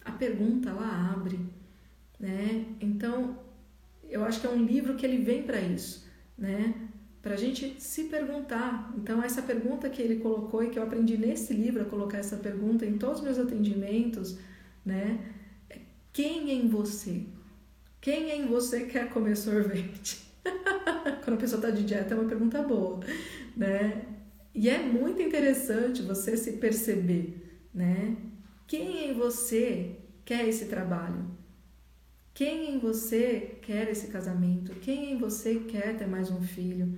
a 0.03 0.11
pergunta 0.11 0.69
ela 0.69 1.13
abre, 1.13 1.39
né? 2.19 2.65
Então, 2.81 3.39
eu 4.09 4.23
acho 4.23 4.41
que 4.41 4.47
é 4.47 4.49
um 4.49 4.65
livro 4.65 4.95
que 4.95 5.05
ele 5.05 5.23
vem 5.23 5.43
para 5.43 5.61
isso, 5.61 6.06
né? 6.37 6.73
Para 7.21 7.33
a 7.33 7.37
gente 7.37 7.81
se 7.81 8.05
perguntar. 8.05 8.93
Então, 8.97 9.21
essa 9.23 9.41
pergunta 9.41 9.89
que 9.89 10.01
ele 10.01 10.17
colocou 10.17 10.63
e 10.63 10.69
que 10.69 10.79
eu 10.79 10.83
aprendi 10.83 11.17
nesse 11.17 11.53
livro 11.53 11.81
a 11.81 11.85
colocar 11.85 12.19
essa 12.19 12.37
pergunta 12.37 12.85
em 12.85 12.97
todos 12.97 13.19
os 13.19 13.23
meus 13.23 13.39
atendimentos, 13.39 14.37
né? 14.85 15.19
É, 15.69 15.79
quem 16.13 16.51
em 16.51 16.67
você? 16.67 17.23
Quem 17.99 18.31
em 18.31 18.45
você 18.45 18.85
quer 18.85 19.09
comer 19.09 19.35
sorvete? 19.35 20.25
Quando 21.23 21.35
a 21.35 21.39
pessoa 21.39 21.57
está 21.57 21.69
de 21.71 21.83
dieta 21.83 22.13
é 22.13 22.17
uma 22.17 22.29
pergunta 22.29 22.61
boa, 22.61 22.99
né? 23.55 24.05
E 24.53 24.69
é 24.69 24.79
muito 24.79 25.21
interessante 25.21 26.01
você 26.01 26.37
se 26.37 26.53
perceber, 26.53 27.61
né? 27.73 28.15
Quem 28.65 29.09
em 29.09 29.13
você 29.13 29.97
quer 30.25 30.47
esse 30.47 30.65
trabalho? 30.65 31.36
Quem 32.37 32.75
em 32.75 32.77
você 32.77 33.57
quer 33.63 33.89
esse 33.89 34.09
casamento? 34.09 34.71
Quem 34.73 35.11
em 35.13 35.17
você 35.17 35.55
quer 35.55 35.97
ter 35.97 36.05
mais 36.05 36.29
um 36.29 36.39
filho? 36.39 36.95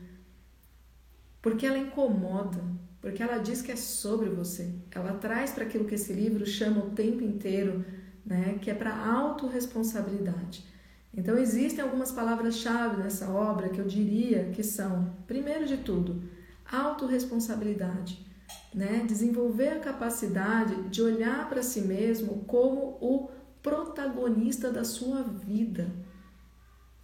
Porque 1.42 1.66
ela 1.66 1.78
incomoda, 1.78 2.62
porque 3.00 3.24
ela 3.24 3.38
diz 3.38 3.62
que 3.62 3.72
é 3.72 3.78
sobre 3.78 4.28
você. 4.28 4.70
Ela 4.92 5.14
traz 5.14 5.52
para 5.52 5.64
aquilo 5.64 5.86
que 5.86 5.96
esse 5.96 6.12
livro 6.12 6.46
chama 6.46 6.84
o 6.84 6.90
tempo 6.90 7.24
inteiro, 7.24 7.86
né? 8.26 8.60
Que 8.62 8.70
é 8.70 8.74
para 8.74 8.94
autorresponsabilidade. 8.94 10.66
Então, 11.16 11.38
existem 11.38 11.86
algumas 11.86 12.12
palavras-chave 12.12 13.02
nessa 13.02 13.30
obra 13.30 13.70
que 13.70 13.80
eu 13.80 13.88
diria 13.88 14.52
que 14.54 14.62
são, 14.62 15.16
primeiro 15.26 15.66
de 15.66 15.78
tudo, 15.78 16.22
autorresponsabilidade. 16.70 18.28
Né? 18.76 19.06
Desenvolver 19.08 19.70
a 19.70 19.80
capacidade 19.80 20.90
de 20.90 21.02
olhar 21.02 21.48
para 21.48 21.64
si 21.64 21.80
mesmo 21.80 22.44
como 22.46 22.98
o 23.00 23.39
protagonista 23.62 24.72
da 24.72 24.84
sua 24.84 25.24
vida. 25.24 25.90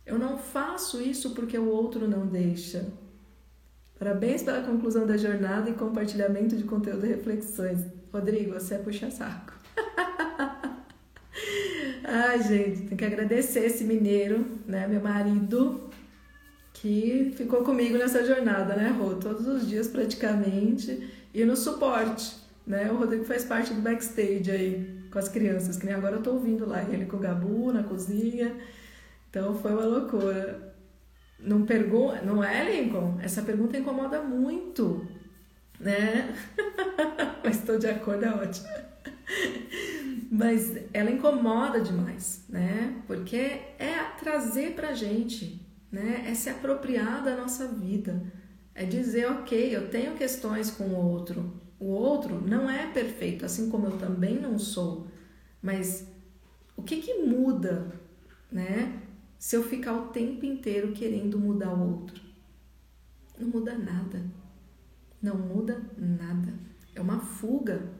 Eu 0.06 0.20
não 0.20 0.38
faço 0.38 1.02
isso 1.02 1.32
porque 1.32 1.58
o 1.58 1.68
outro 1.68 2.08
não 2.08 2.28
deixa. 2.28 2.86
Parabéns 3.98 4.44
pela 4.44 4.62
conclusão 4.62 5.08
da 5.08 5.18
jornada 5.18 5.70
e 5.70 5.74
compartilhamento 5.74 6.56
de 6.56 6.64
conteúdo 6.64 7.06
e 7.06 7.10
reflexões. 7.10 7.86
Rodrigo, 8.12 8.54
você 8.54 8.76
é 8.76 8.78
puxa-saco. 8.78 9.54
Ai, 12.04 12.44
gente, 12.44 12.82
tem 12.84 12.98
que 12.98 13.06
agradecer 13.06 13.66
esse 13.66 13.84
mineiro, 13.84 14.46
né, 14.68 14.88
meu 14.88 15.02
marido, 15.02 15.90
que 16.74 17.34
ficou 17.36 17.64
comigo 17.64 17.98
nessa 17.98 18.24
jornada, 18.24 18.76
né, 18.76 18.90
Rô? 18.90 19.16
Todos 19.16 19.48
os 19.48 19.68
dias 19.68 19.88
praticamente, 19.88 21.10
e 21.34 21.44
no 21.44 21.56
suporte, 21.56 22.36
né? 22.66 22.92
O 22.92 22.98
Rodrigo 22.98 23.26
faz 23.26 23.44
parte 23.44 23.74
do 23.74 23.82
backstage 23.82 24.52
aí 24.52 24.95
com 25.16 25.20
as 25.20 25.30
crianças, 25.30 25.78
que 25.78 25.86
nem 25.86 25.96
agora 25.96 26.18
eu 26.18 26.22
tô 26.22 26.34
ouvindo 26.34 26.68
lá 26.68 26.84
ele 26.84 27.06
com 27.06 27.16
o 27.16 27.22
Gabu 27.22 27.72
na 27.72 27.84
cozinha. 27.84 28.54
Então 29.30 29.56
foi 29.56 29.72
uma 29.72 29.86
loucura. 29.86 30.76
Não 31.40 31.66
pergunta, 31.66 32.22
não 32.22 32.44
é, 32.44 32.70
Lincoln? 32.70 33.18
Essa 33.22 33.42
pergunta 33.42 33.78
incomoda 33.78 34.22
muito, 34.22 35.08
né? 35.80 36.36
Mas 37.42 37.60
estou 37.60 37.80
de 37.80 37.88
acordo, 37.88 38.26
é 38.26 38.30
ótimo. 38.30 38.68
Mas 40.30 40.78
ela 40.92 41.10
incomoda 41.10 41.80
demais, 41.80 42.44
né? 42.50 43.02
Porque 43.08 43.38
é 43.80 43.96
trazer 44.20 44.74
pra 44.74 44.94
gente, 44.94 45.66
né? 45.90 46.26
É 46.28 46.34
se 46.34 46.50
apropriar 46.50 47.24
da 47.24 47.38
nossa 47.38 47.70
vida. 47.70 48.22
É 48.74 48.84
dizer, 48.84 49.32
ok, 49.32 49.74
eu 49.74 49.90
tenho 49.90 50.16
questões 50.16 50.70
com 50.70 50.84
o 50.84 51.10
outro. 51.10 51.65
O 51.80 51.86
outro 51.88 52.42
não 52.42 52.70
é 52.70 52.92
perfeito, 52.92 53.46
assim 53.46 53.70
como 53.70 53.88
eu 53.88 53.98
também 53.98 54.40
não 54.40 54.58
sou. 54.58 55.08
Mas 55.62 56.08
o 56.76 56.84
que 56.84 56.98
que 57.02 57.24
muda, 57.24 57.92
né? 58.52 59.02
Se 59.38 59.56
eu 59.56 59.64
ficar 59.64 59.94
o 59.94 60.08
tempo 60.08 60.46
inteiro 60.46 60.94
querendo 60.94 61.40
mudar 61.40 61.74
o 61.74 61.98
outro? 61.98 62.22
Não 63.38 63.50
muda 63.50 63.78
nada. 63.78 64.24
Não 65.22 65.38
muda 65.38 65.82
nada. 65.98 66.54
É 66.94 67.02
uma 67.02 67.20
fuga, 67.20 67.92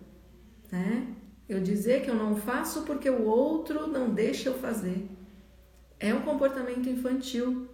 né? 0.72 1.14
Eu 1.48 1.62
dizer 1.62 2.04
que 2.04 2.10
eu 2.10 2.16
não 2.16 2.36
faço 2.36 2.84
porque 2.84 3.10
o 3.10 3.26
outro 3.26 3.88
não 3.88 4.14
deixa 4.14 4.50
eu 4.50 4.56
fazer. 4.56 5.08
É 6.00 6.14
um 6.14 6.22
comportamento 6.22 6.90
infantil, 6.90 7.68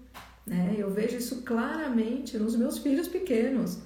né? 0.46 0.76
Eu 0.78 0.92
vejo 0.92 1.18
isso 1.18 1.44
claramente 1.44 2.38
nos 2.38 2.56
meus 2.56 2.80
filhos 2.80 3.08
pequenos. 3.08 3.82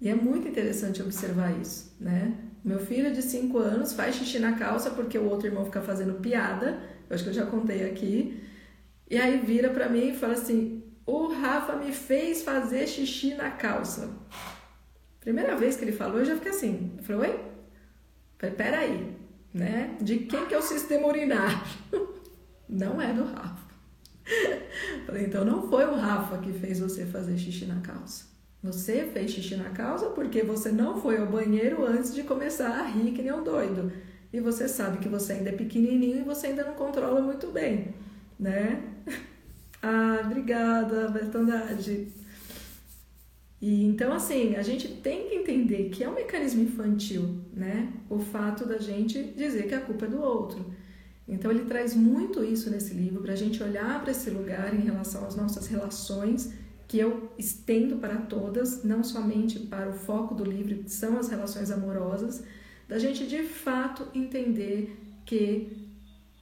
E 0.00 0.08
é 0.08 0.14
muito 0.14 0.46
interessante 0.46 1.02
observar 1.02 1.58
isso, 1.58 1.96
né? 1.98 2.36
Meu 2.62 2.78
filho 2.78 3.12
de 3.12 3.22
5 3.22 3.58
anos 3.58 3.92
faz 3.92 4.16
xixi 4.16 4.38
na 4.38 4.52
calça 4.54 4.90
porque 4.90 5.16
o 5.16 5.28
outro 5.28 5.46
irmão 5.46 5.64
fica 5.64 5.80
fazendo 5.80 6.20
piada. 6.20 6.78
Eu 7.08 7.14
acho 7.14 7.24
que 7.24 7.30
eu 7.30 7.34
já 7.34 7.46
contei 7.46 7.88
aqui. 7.88 8.42
E 9.08 9.16
aí 9.16 9.38
vira 9.38 9.70
para 9.70 9.88
mim 9.88 10.08
e 10.08 10.16
fala 10.16 10.34
assim: 10.34 10.82
"O 11.06 11.28
Rafa 11.28 11.76
me 11.76 11.92
fez 11.92 12.42
fazer 12.42 12.86
xixi 12.86 13.34
na 13.34 13.50
calça". 13.50 14.10
Primeira 15.20 15.56
vez 15.56 15.76
que 15.76 15.84
ele 15.84 15.92
falou, 15.92 16.18
eu 16.18 16.24
já 16.24 16.34
fiquei 16.34 16.50
assim. 16.50 16.92
Eu 16.98 17.04
falei: 17.04 17.30
"Oi?" 17.30 17.40
falei: 18.38 18.54
"Peraí, 18.56 19.16
né? 19.54 19.96
De 20.00 20.18
quem 20.18 20.46
que 20.46 20.54
é 20.54 20.58
o 20.58 20.62
sistema 20.62 21.06
urinário?" 21.06 21.58
Não 22.68 23.00
é 23.00 23.12
do 23.12 23.24
Rafa. 23.24 23.64
Falei: 25.06 25.24
"Então 25.26 25.44
não 25.44 25.68
foi 25.70 25.84
o 25.86 25.94
Rafa 25.94 26.38
que 26.38 26.52
fez 26.52 26.80
você 26.80 27.06
fazer 27.06 27.38
xixi 27.38 27.64
na 27.64 27.80
calça. 27.80 28.35
Você 28.66 29.08
fez 29.12 29.30
xixi 29.30 29.56
na 29.56 29.70
calça 29.70 30.06
porque 30.06 30.42
você 30.42 30.72
não 30.72 31.00
foi 31.00 31.18
ao 31.18 31.26
banheiro 31.26 31.86
antes 31.86 32.14
de 32.14 32.22
começar 32.22 32.80
a 32.80 32.82
rir 32.82 33.12
que 33.12 33.22
nem 33.22 33.32
um 33.32 33.44
doido. 33.44 33.92
E 34.32 34.40
você 34.40 34.68
sabe 34.68 34.98
que 34.98 35.08
você 35.08 35.34
ainda 35.34 35.50
é 35.50 35.52
pequenininho 35.52 36.18
e 36.18 36.24
você 36.24 36.48
ainda 36.48 36.64
não 36.64 36.74
controla 36.74 37.20
muito 37.20 37.48
bem, 37.48 37.94
né? 38.38 38.82
Ah, 39.82 40.22
obrigada, 40.24 41.08
Bertandade. 41.10 42.08
E 43.60 43.84
então 43.84 44.12
assim, 44.12 44.56
a 44.56 44.62
gente 44.62 44.88
tem 44.88 45.28
que 45.28 45.34
entender 45.36 45.90
que 45.90 46.02
é 46.02 46.08
um 46.08 46.14
mecanismo 46.14 46.62
infantil, 46.62 47.40
né? 47.52 47.92
O 48.10 48.18
fato 48.18 48.66
da 48.66 48.78
gente 48.78 49.22
dizer 49.22 49.68
que 49.68 49.74
a 49.74 49.80
culpa 49.80 50.06
é 50.06 50.08
do 50.08 50.20
outro. 50.20 50.74
Então 51.28 51.50
ele 51.50 51.66
traz 51.66 51.94
muito 51.94 52.42
isso 52.42 52.70
nesse 52.70 52.94
livro 52.94 53.22
para 53.22 53.34
a 53.34 53.36
gente 53.36 53.62
olhar 53.62 54.00
para 54.00 54.10
esse 54.10 54.30
lugar 54.30 54.74
em 54.74 54.80
relação 54.80 55.24
às 55.24 55.36
nossas 55.36 55.66
relações 55.68 56.52
que 56.88 56.98
eu 56.98 57.32
estendo 57.36 57.96
para 57.96 58.16
todas, 58.16 58.84
não 58.84 59.02
somente 59.02 59.58
para 59.58 59.90
o 59.90 59.92
foco 59.92 60.34
do 60.34 60.44
livro, 60.44 60.84
que 60.84 60.90
são 60.90 61.18
as 61.18 61.28
relações 61.28 61.70
amorosas, 61.70 62.44
da 62.88 62.98
gente 62.98 63.26
de 63.26 63.42
fato 63.42 64.06
entender 64.14 64.96
que 65.24 65.88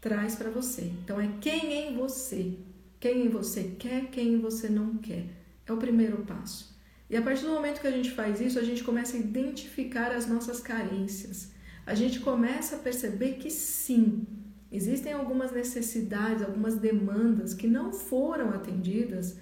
traz 0.00 0.37
para 0.37 0.50
você. 0.50 0.92
Então 1.02 1.18
é 1.18 1.30
quem 1.40 1.72
em 1.72 1.96
você, 1.96 2.59
quem 3.00 3.26
em 3.26 3.28
você 3.28 3.74
quer, 3.78 4.11
quem 4.11 4.35
em 4.35 4.40
você 4.40 4.68
não 4.68 4.98
quer. 4.98 5.24
É 5.66 5.72
o 5.72 5.78
primeiro 5.78 6.18
passo. 6.18 6.74
E 7.09 7.16
a 7.16 7.22
partir 7.22 7.44
do 7.44 7.52
momento 7.52 7.80
que 7.80 7.87
a 7.87 7.90
gente 7.90 8.11
faz 8.11 8.40
isso, 8.40 8.59
a 8.59 8.62
gente 8.62 8.85
começa 8.85 9.16
a 9.16 9.20
identificar 9.20 10.11
as 10.12 10.26
nossas 10.26 10.61
carências. 10.61 11.52
A 11.87 11.94
gente 11.94 12.20
começa 12.20 12.76
a 12.76 12.78
perceber 12.78 13.35
que 13.35 13.50
sim, 13.50 14.26
existem 14.70 15.12
algumas 15.12 15.52
necessidades, 15.52 16.42
algumas 16.42 16.76
demandas 16.76 17.54
que 17.54 17.66
não 17.66 17.92
foram 17.92 18.50
atendidas 18.50 19.38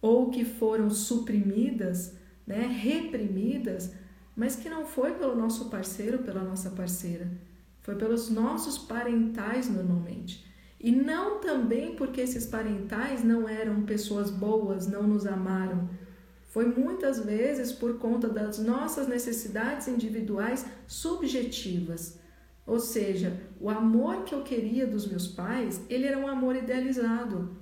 ou 0.00 0.30
que 0.30 0.44
foram 0.44 0.90
suprimidas, 0.90 2.14
né, 2.46 2.66
reprimidas, 2.66 3.92
mas 4.36 4.56
que 4.56 4.68
não 4.68 4.86
foi 4.86 5.14
pelo 5.14 5.34
nosso 5.34 5.68
parceiro, 5.68 6.18
pela 6.18 6.42
nossa 6.42 6.70
parceira, 6.70 7.28
foi 7.80 7.96
pelos 7.96 8.30
nossos 8.30 8.78
parentais 8.78 9.68
normalmente. 9.68 10.46
E 10.80 10.92
não 10.92 11.40
também 11.40 11.96
porque 11.96 12.20
esses 12.20 12.46
parentais 12.46 13.24
não 13.24 13.48
eram 13.48 13.82
pessoas 13.82 14.30
boas, 14.30 14.86
não 14.86 15.02
nos 15.02 15.26
amaram. 15.26 15.90
Foi 16.46 16.66
muitas 16.66 17.18
vezes 17.18 17.72
por 17.72 17.98
conta 17.98 18.28
das 18.28 18.58
nossas 18.58 19.08
necessidades 19.08 19.88
individuais 19.88 20.64
subjetivas. 20.86 22.18
Ou 22.64 22.78
seja, 22.78 23.40
o 23.60 23.68
amor 23.68 24.24
que 24.24 24.34
eu 24.34 24.42
queria 24.42 24.86
dos 24.86 25.06
meus 25.06 25.26
pais, 25.26 25.80
ele 25.88 26.06
era 26.06 26.18
um 26.18 26.28
amor 26.28 26.54
idealizado. 26.54 27.56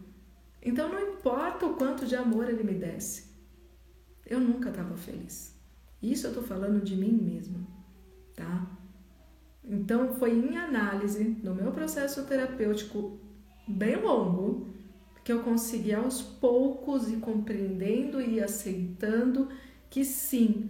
Então 0.66 0.88
não 0.88 1.12
importa 1.12 1.64
o 1.64 1.74
quanto 1.74 2.04
de 2.04 2.16
amor 2.16 2.50
ele 2.50 2.64
me 2.64 2.74
desse, 2.74 3.28
eu 4.26 4.40
nunca 4.40 4.68
estava 4.68 4.96
feliz. 4.96 5.56
Isso 6.02 6.26
eu 6.26 6.32
estou 6.32 6.42
falando 6.42 6.82
de 6.82 6.96
mim 6.96 7.12
mesma, 7.12 7.60
tá? 8.34 8.76
Então 9.62 10.16
foi 10.16 10.32
em 10.32 10.56
análise, 10.56 11.22
no 11.40 11.54
meu 11.54 11.70
processo 11.70 12.26
terapêutico 12.26 13.16
bem 13.68 13.94
longo, 13.94 14.66
que 15.22 15.32
eu 15.32 15.44
consegui 15.44 15.94
aos 15.94 16.20
poucos 16.20 17.08
ir 17.08 17.18
compreendendo 17.18 18.20
e 18.20 18.42
aceitando 18.42 19.48
que 19.88 20.04
sim, 20.04 20.68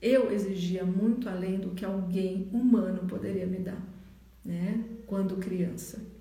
eu 0.00 0.32
exigia 0.32 0.84
muito 0.84 1.28
além 1.28 1.60
do 1.60 1.70
que 1.70 1.84
alguém 1.84 2.50
humano 2.52 3.06
poderia 3.06 3.46
me 3.46 3.58
dar, 3.58 3.80
né? 4.44 4.84
Quando 5.06 5.36
criança. 5.36 6.11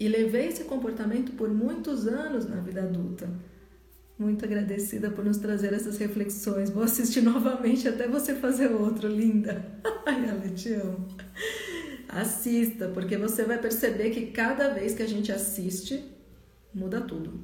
E 0.00 0.08
levei 0.08 0.46
esse 0.46 0.64
comportamento 0.64 1.32
por 1.32 1.50
muitos 1.50 2.06
anos 2.06 2.48
na 2.48 2.56
vida 2.56 2.82
adulta. 2.82 3.28
Muito 4.18 4.46
agradecida 4.46 5.10
por 5.10 5.22
nos 5.22 5.36
trazer 5.36 5.74
essas 5.74 5.98
reflexões. 5.98 6.70
Vou 6.70 6.82
assistir 6.82 7.20
novamente 7.22 7.86
até 7.86 8.08
você 8.08 8.34
fazer 8.34 8.68
outro, 8.68 9.06
linda. 9.06 9.62
Ai, 10.06 10.26
ela 10.26 10.48
te 10.48 10.72
amo. 10.72 11.06
Assista, 12.08 12.88
porque 12.88 13.18
você 13.18 13.44
vai 13.44 13.58
perceber 13.58 14.08
que 14.08 14.28
cada 14.28 14.70
vez 14.70 14.94
que 14.94 15.02
a 15.02 15.06
gente 15.06 15.30
assiste, 15.30 16.02
muda 16.72 17.02
tudo. 17.02 17.38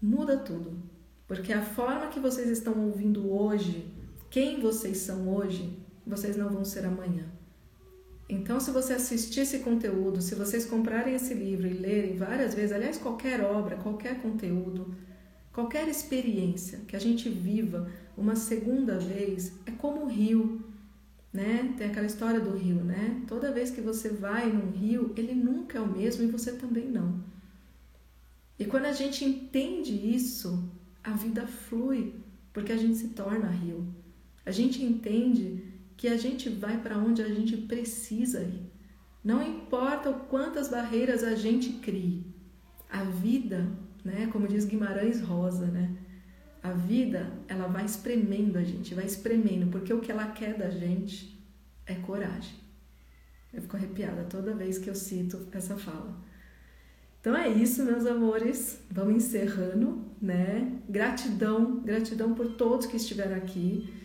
Muda 0.00 0.36
tudo. 0.36 0.82
Porque 1.26 1.54
a 1.54 1.62
forma 1.62 2.08
que 2.08 2.20
vocês 2.20 2.50
estão 2.50 2.84
ouvindo 2.84 3.32
hoje, 3.32 3.90
quem 4.28 4.60
vocês 4.60 4.98
são 4.98 5.34
hoje, 5.34 5.78
vocês 6.06 6.36
não 6.36 6.50
vão 6.50 6.66
ser 6.66 6.84
amanhã. 6.84 7.37
Então, 8.28 8.60
se 8.60 8.70
você 8.70 8.92
assistir 8.92 9.40
esse 9.40 9.60
conteúdo, 9.60 10.20
se 10.20 10.34
vocês 10.34 10.66
comprarem 10.66 11.14
esse 11.14 11.32
livro 11.32 11.66
e 11.66 11.72
lerem 11.72 12.16
várias 12.16 12.54
vezes, 12.54 12.72
aliás, 12.72 12.98
qualquer 12.98 13.40
obra, 13.40 13.76
qualquer 13.76 14.20
conteúdo, 14.20 14.94
qualquer 15.50 15.88
experiência 15.88 16.80
que 16.86 16.94
a 16.94 16.98
gente 16.98 17.28
viva 17.30 17.90
uma 18.16 18.36
segunda 18.36 18.98
vez, 18.98 19.52
é 19.64 19.70
como 19.70 20.02
o 20.02 20.08
rio, 20.08 20.62
né? 21.32 21.74
Tem 21.78 21.86
aquela 21.86 22.06
história 22.06 22.40
do 22.40 22.54
rio, 22.54 22.84
né? 22.84 23.22
Toda 23.26 23.52
vez 23.52 23.70
que 23.70 23.80
você 23.80 24.10
vai 24.10 24.52
num 24.52 24.72
rio, 24.72 25.12
ele 25.16 25.34
nunca 25.34 25.78
é 25.78 25.80
o 25.80 25.88
mesmo 25.88 26.22
e 26.24 26.30
você 26.30 26.52
também 26.52 26.86
não. 26.86 27.24
E 28.58 28.64
quando 28.66 28.86
a 28.86 28.92
gente 28.92 29.24
entende 29.24 29.92
isso, 30.14 30.68
a 31.02 31.12
vida 31.12 31.46
flui, 31.46 32.14
porque 32.52 32.72
a 32.72 32.76
gente 32.76 32.96
se 32.96 33.08
torna 33.08 33.48
rio. 33.48 33.86
A 34.44 34.50
gente 34.50 34.82
entende 34.82 35.62
que 35.98 36.06
a 36.06 36.16
gente 36.16 36.48
vai 36.48 36.80
para 36.80 36.96
onde 36.96 37.20
a 37.20 37.28
gente 37.28 37.56
precisa 37.56 38.40
ir. 38.40 38.62
Não 39.22 39.42
importa 39.42 40.08
o 40.08 40.20
quantas 40.20 40.68
barreiras 40.68 41.24
a 41.24 41.34
gente 41.34 41.72
crie. 41.80 42.24
A 42.88 43.02
vida, 43.02 43.68
né, 44.04 44.28
como 44.32 44.46
diz 44.46 44.64
Guimarães 44.64 45.20
Rosa, 45.20 45.66
né? 45.66 45.96
A 46.62 46.70
vida, 46.70 47.32
ela 47.48 47.66
vai 47.66 47.84
espremendo 47.84 48.58
a 48.58 48.62
gente, 48.62 48.94
vai 48.94 49.04
espremendo, 49.04 49.70
porque 49.72 49.92
o 49.92 50.00
que 50.00 50.12
ela 50.12 50.28
quer 50.28 50.56
da 50.56 50.70
gente 50.70 51.36
é 51.84 51.96
coragem. 51.96 52.54
Eu 53.52 53.60
fico 53.62 53.76
arrepiada 53.76 54.22
toda 54.24 54.54
vez 54.54 54.78
que 54.78 54.88
eu 54.88 54.94
cito 54.94 55.48
essa 55.50 55.76
fala. 55.76 56.16
Então 57.20 57.36
é 57.36 57.48
isso, 57.48 57.84
meus 57.84 58.06
amores. 58.06 58.80
Vamos 58.88 59.16
encerrando, 59.16 60.04
né? 60.22 60.80
Gratidão, 60.88 61.80
gratidão 61.80 62.34
por 62.34 62.54
todos 62.54 62.86
que 62.86 62.96
estiveram 62.96 63.36
aqui. 63.36 63.97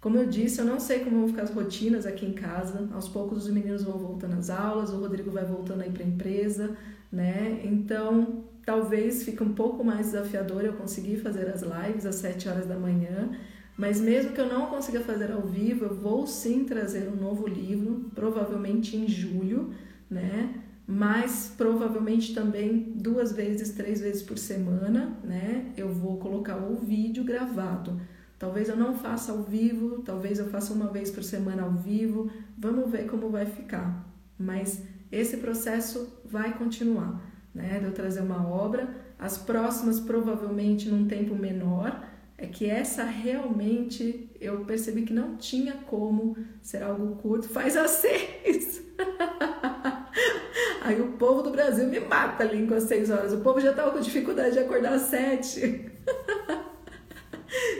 Como 0.00 0.16
eu 0.18 0.26
disse, 0.26 0.60
eu 0.60 0.64
não 0.64 0.78
sei 0.78 1.00
como 1.00 1.20
vão 1.20 1.28
ficar 1.28 1.42
as 1.42 1.50
rotinas 1.50 2.06
aqui 2.06 2.26
em 2.26 2.32
casa. 2.32 2.88
Aos 2.92 3.08
poucos 3.08 3.44
os 3.44 3.50
meninos 3.50 3.82
vão 3.82 3.98
voltando 3.98 4.34
às 4.34 4.50
aulas, 4.50 4.90
o 4.90 5.00
Rodrigo 5.00 5.30
vai 5.30 5.44
voltando 5.44 5.82
aí 5.82 5.90
para 5.90 6.04
a 6.04 6.06
empresa, 6.06 6.76
né? 7.10 7.60
Então, 7.64 8.44
talvez 8.64 9.22
fique 9.24 9.42
um 9.42 9.52
pouco 9.52 9.82
mais 9.84 10.06
desafiador 10.06 10.64
eu 10.64 10.74
conseguir 10.74 11.16
fazer 11.16 11.48
as 11.48 11.62
lives 11.62 12.06
às 12.06 12.16
7 12.16 12.48
horas 12.48 12.66
da 12.66 12.78
manhã. 12.78 13.30
Mas 13.76 14.00
mesmo 14.00 14.32
que 14.32 14.40
eu 14.40 14.48
não 14.48 14.66
consiga 14.66 15.00
fazer 15.00 15.30
ao 15.32 15.42
vivo, 15.42 15.84
eu 15.84 15.94
vou 15.94 16.26
sim 16.26 16.64
trazer 16.64 17.08
um 17.08 17.16
novo 17.16 17.46
livro, 17.46 18.10
provavelmente 18.14 18.96
em 18.96 19.06
julho, 19.06 19.74
né? 20.08 20.62
mas 20.86 21.52
provavelmente 21.56 22.32
também 22.32 22.92
duas 22.94 23.32
vezes, 23.32 23.72
três 23.72 24.00
vezes 24.00 24.22
por 24.22 24.38
semana, 24.38 25.18
né? 25.24 25.72
Eu 25.76 25.88
vou 25.88 26.16
colocar 26.18 26.56
o 26.56 26.76
vídeo 26.76 27.24
gravado. 27.24 28.00
Talvez 28.38 28.68
eu 28.68 28.76
não 28.76 28.94
faça 28.94 29.32
ao 29.32 29.42
vivo, 29.42 30.02
talvez 30.02 30.38
eu 30.38 30.46
faça 30.46 30.72
uma 30.72 30.88
vez 30.88 31.10
por 31.10 31.24
semana 31.24 31.62
ao 31.62 31.72
vivo. 31.72 32.30
Vamos 32.56 32.90
ver 32.90 33.06
como 33.06 33.30
vai 33.30 33.46
ficar. 33.46 34.06
Mas 34.38 34.82
esse 35.10 35.38
processo 35.38 36.20
vai 36.24 36.52
continuar, 36.56 37.20
né? 37.54 37.78
De 37.78 37.86
eu 37.86 37.92
trazer 37.92 38.20
uma 38.20 38.46
obra, 38.46 38.94
as 39.18 39.38
próximas 39.38 39.98
provavelmente 39.98 40.88
num 40.88 41.06
tempo 41.06 41.34
menor. 41.34 42.04
É 42.38 42.46
que 42.46 42.68
essa 42.68 43.02
realmente 43.02 44.30
eu 44.38 44.62
percebi 44.66 45.02
que 45.02 45.14
não 45.14 45.36
tinha 45.36 45.72
como 45.86 46.36
ser 46.60 46.82
algo 46.82 47.16
curto. 47.16 47.48
Faz 47.48 47.78
a 47.78 47.88
seis! 47.88 48.82
Aí 50.82 51.00
o 51.00 51.12
povo 51.12 51.42
do 51.42 51.50
Brasil 51.50 51.88
me 51.88 51.98
mata 51.98 52.44
ali 52.44 52.66
com 52.66 52.74
as 52.74 52.84
seis 52.84 53.10
horas. 53.10 53.32
O 53.32 53.40
povo 53.40 53.58
já 53.58 53.70
estava 53.70 53.90
com 53.90 54.00
dificuldade 54.00 54.52
de 54.52 54.58
acordar 54.58 54.92
às 54.92 55.02
sete. 55.02 55.90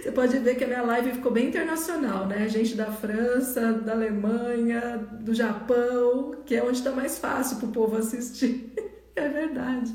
Você 0.06 0.12
pode 0.12 0.38
ver 0.38 0.54
que 0.54 0.62
a 0.62 0.68
minha 0.68 0.82
live 0.82 1.14
ficou 1.14 1.32
bem 1.32 1.48
internacional, 1.48 2.28
né? 2.28 2.48
Gente 2.48 2.76
da 2.76 2.92
França, 2.92 3.72
da 3.72 3.90
Alemanha, 3.90 4.98
do 5.20 5.34
Japão, 5.34 6.36
que 6.46 6.54
é 6.54 6.62
onde 6.62 6.78
está 6.78 6.92
mais 6.92 7.18
fácil 7.18 7.56
para 7.56 7.66
o 7.66 7.72
povo 7.72 7.96
assistir. 7.96 8.72
É 9.16 9.30
verdade. 9.30 9.94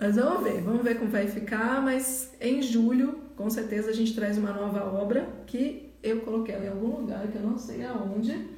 Mas 0.00 0.16
vamos 0.16 0.42
ver, 0.42 0.60
vamos 0.60 0.82
ver 0.82 0.98
como 0.98 1.08
vai 1.08 1.28
ficar. 1.28 1.80
Mas 1.80 2.34
em 2.40 2.60
julho, 2.60 3.20
com 3.36 3.48
certeza, 3.48 3.88
a 3.88 3.92
gente 3.92 4.16
traz 4.16 4.36
uma 4.36 4.52
nova 4.52 4.84
obra 4.84 5.28
que 5.46 5.92
eu 6.02 6.22
coloquei 6.22 6.56
em 6.56 6.68
algum 6.68 6.88
lugar 6.88 7.28
que 7.28 7.36
eu 7.36 7.42
não 7.42 7.56
sei 7.56 7.84
aonde, 7.84 8.48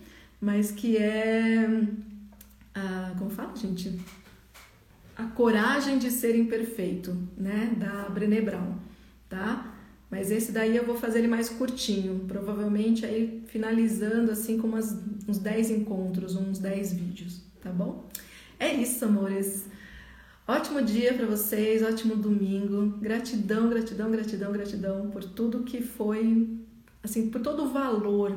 mas 0.41 0.71
que 0.71 0.97
é 0.97 1.69
como 3.19 3.29
fala, 3.29 3.55
gente? 3.55 4.01
A 5.15 5.25
coragem 5.25 5.99
de 5.99 6.11
ser 6.11 6.35
imperfeito, 6.35 7.15
né? 7.37 7.75
Da 7.77 8.09
Brené 8.09 8.41
Brown, 8.41 8.77
tá? 9.29 9.78
Mas 10.11 10.31
esse 10.31 10.53
daí 10.53 10.77
eu 10.77 10.87
vou 10.87 10.97
fazer 10.97 11.19
ele 11.19 11.29
mais 11.29 11.49
curtinho, 11.51 12.25
provavelmente 12.27 13.05
aí 13.05 13.43
finalizando 13.47 14.31
assim 14.31 14.59
com 14.59 14.67
umas, 14.67 14.97
uns 15.29 15.39
10 15.39 15.71
encontros, 15.71 16.35
uns 16.35 16.59
10 16.59 16.95
vídeos, 16.95 17.43
tá 17.61 17.71
bom? 17.71 18.09
É 18.59 18.73
isso, 18.73 19.05
amores. 19.05 19.67
Ótimo 20.47 20.81
dia 20.81 21.13
para 21.13 21.27
vocês, 21.27 21.83
ótimo 21.83 22.17
domingo. 22.17 22.99
Gratidão, 22.99 23.69
gratidão, 23.69 24.11
gratidão, 24.11 24.51
gratidão 24.51 25.11
por 25.11 25.23
tudo 25.23 25.63
que 25.63 25.83
foi, 25.83 26.59
assim, 27.03 27.29
por 27.29 27.43
todo 27.43 27.65
o 27.65 27.69
valor 27.69 28.33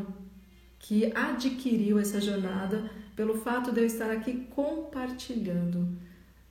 que 0.78 1.16
adquiriu 1.16 1.98
essa 2.00 2.20
jornada 2.20 2.92
pelo 3.16 3.38
fato 3.38 3.72
de 3.72 3.80
eu 3.80 3.86
estar 3.86 4.12
aqui 4.12 4.46
compartilhando, 4.50 5.88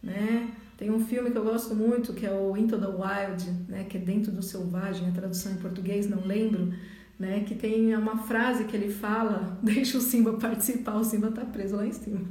né? 0.03 0.51
Tem 0.81 0.91
um 0.91 1.05
filme 1.05 1.31
que 1.31 1.37
eu 1.37 1.45
gosto 1.45 1.75
muito 1.75 2.15
que 2.15 2.25
é 2.25 2.33
o 2.33 2.57
Into 2.57 2.79
the 2.79 2.87
Wild, 2.87 3.51
né? 3.69 3.85
Que 3.85 3.99
é 3.99 4.01
dentro 4.01 4.33
do 4.33 4.43
selvagem, 4.43 5.07
a 5.07 5.13
tradução 5.13 5.53
em 5.53 5.57
português 5.57 6.09
não 6.09 6.25
lembro, 6.25 6.73
né? 7.19 7.45
Que 7.47 7.55
tem 7.55 7.95
uma 7.95 8.17
frase 8.17 8.65
que 8.65 8.75
ele 8.75 8.91
fala, 8.91 9.59
deixa 9.63 9.99
o 9.99 10.01
Simba 10.01 10.33
participar, 10.39 10.95
o 10.97 11.05
Simba 11.05 11.31
tá 11.33 11.45
preso 11.45 11.77
lá 11.77 11.87
em 11.87 11.93
cima. 11.93 12.23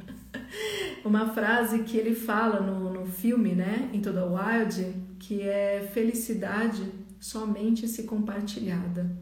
uma 1.06 1.30
frase 1.32 1.84
que 1.84 1.96
ele 1.96 2.16
fala 2.16 2.60
no, 2.60 2.92
no 2.92 3.06
filme, 3.06 3.54
né? 3.54 3.88
Into 3.94 4.12
the 4.12 4.24
Wild, 4.24 4.96
que 5.20 5.44
é 5.44 5.88
felicidade 5.94 6.92
somente 7.20 7.88
se 7.88 8.02
compartilhada. 8.06 9.16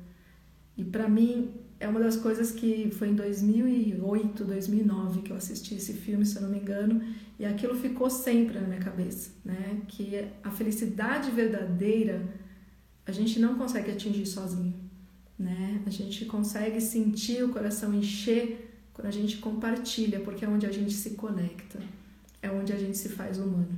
E 0.77 0.85
para 0.85 1.09
mim 1.09 1.51
é 1.79 1.87
uma 1.87 1.99
das 1.99 2.17
coisas 2.17 2.51
que 2.51 2.89
foi 2.91 3.09
em 3.09 3.15
2008, 3.15 4.43
2009 4.43 5.21
que 5.21 5.31
eu 5.31 5.37
assisti 5.37 5.75
esse 5.75 5.93
filme, 5.93 6.25
se 6.25 6.37
eu 6.37 6.41
não 6.41 6.49
me 6.49 6.59
engano, 6.59 7.03
e 7.39 7.45
aquilo 7.45 7.75
ficou 7.75 8.09
sempre 8.09 8.59
na 8.59 8.67
minha 8.67 8.79
cabeça, 8.79 9.31
né? 9.45 9.81
Que 9.87 10.27
a 10.43 10.49
felicidade 10.49 11.29
verdadeira 11.31 12.27
a 13.05 13.11
gente 13.11 13.39
não 13.39 13.55
consegue 13.55 13.91
atingir 13.91 14.25
sozinho, 14.25 14.73
né? 15.37 15.81
A 15.85 15.89
gente 15.89 16.25
consegue 16.25 16.81
sentir 16.81 17.43
o 17.43 17.49
coração 17.49 17.93
encher 17.93 18.67
quando 18.93 19.07
a 19.07 19.11
gente 19.11 19.37
compartilha, 19.37 20.19
porque 20.21 20.43
é 20.43 20.49
onde 20.49 20.65
a 20.65 20.71
gente 20.71 20.93
se 20.93 21.11
conecta, 21.11 21.79
é 22.41 22.49
onde 22.49 22.73
a 22.73 22.77
gente 22.77 22.97
se 22.97 23.09
faz 23.09 23.37
humano, 23.37 23.77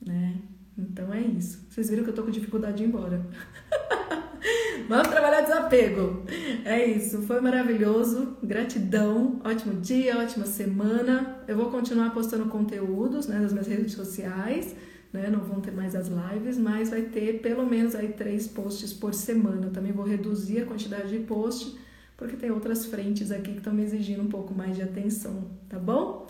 né? 0.00 0.36
Então 0.78 1.12
é 1.12 1.20
isso. 1.20 1.66
Vocês 1.68 1.90
viram 1.90 2.04
que 2.04 2.10
eu 2.10 2.14
tô 2.14 2.22
com 2.22 2.30
dificuldade 2.30 2.78
de 2.78 2.84
ir 2.84 2.86
embora. 2.86 3.26
Vamos 4.88 5.08
trabalhar 5.08 5.42
desapego. 5.42 6.24
É 6.64 6.84
isso, 6.84 7.22
foi 7.22 7.40
maravilhoso. 7.40 8.36
Gratidão, 8.42 9.40
ótimo 9.44 9.80
dia, 9.80 10.18
ótima 10.18 10.46
semana. 10.46 11.38
Eu 11.46 11.56
vou 11.56 11.70
continuar 11.70 12.10
postando 12.10 12.46
conteúdos 12.46 13.26
né, 13.26 13.38
nas 13.38 13.52
minhas 13.52 13.66
redes 13.66 13.92
sociais. 13.92 14.74
Né? 15.12 15.28
Não 15.30 15.40
vão 15.40 15.60
ter 15.60 15.72
mais 15.72 15.94
as 15.94 16.08
lives, 16.08 16.58
mas 16.58 16.90
vai 16.90 17.02
ter 17.02 17.40
pelo 17.40 17.66
menos 17.66 17.94
aí 17.94 18.08
três 18.08 18.46
posts 18.46 18.92
por 18.92 19.14
semana. 19.14 19.66
Eu 19.66 19.72
também 19.72 19.92
vou 19.92 20.04
reduzir 20.04 20.62
a 20.62 20.66
quantidade 20.66 21.10
de 21.10 21.24
posts, 21.24 21.76
porque 22.16 22.36
tem 22.36 22.50
outras 22.50 22.86
frentes 22.86 23.30
aqui 23.30 23.52
que 23.52 23.58
estão 23.58 23.74
me 23.74 23.82
exigindo 23.82 24.22
um 24.22 24.28
pouco 24.28 24.54
mais 24.54 24.74
de 24.74 24.82
atenção, 24.82 25.50
tá 25.68 25.78
bom? 25.78 26.26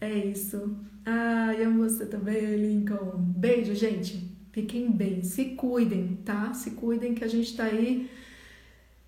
É 0.00 0.12
isso. 0.12 0.76
Ah, 1.04 1.54
e 1.58 1.62
amo 1.62 1.88
você 1.88 2.04
também, 2.06 2.56
Lincoln. 2.56 3.16
Beijo, 3.16 3.74
gente. 3.74 4.37
Fiquem 4.58 4.90
bem, 4.90 5.22
se 5.22 5.44
cuidem, 5.50 6.18
tá? 6.24 6.52
Se 6.52 6.72
cuidem 6.72 7.14
que 7.14 7.22
a 7.22 7.28
gente 7.28 7.56
tá 7.56 7.62
aí. 7.62 8.10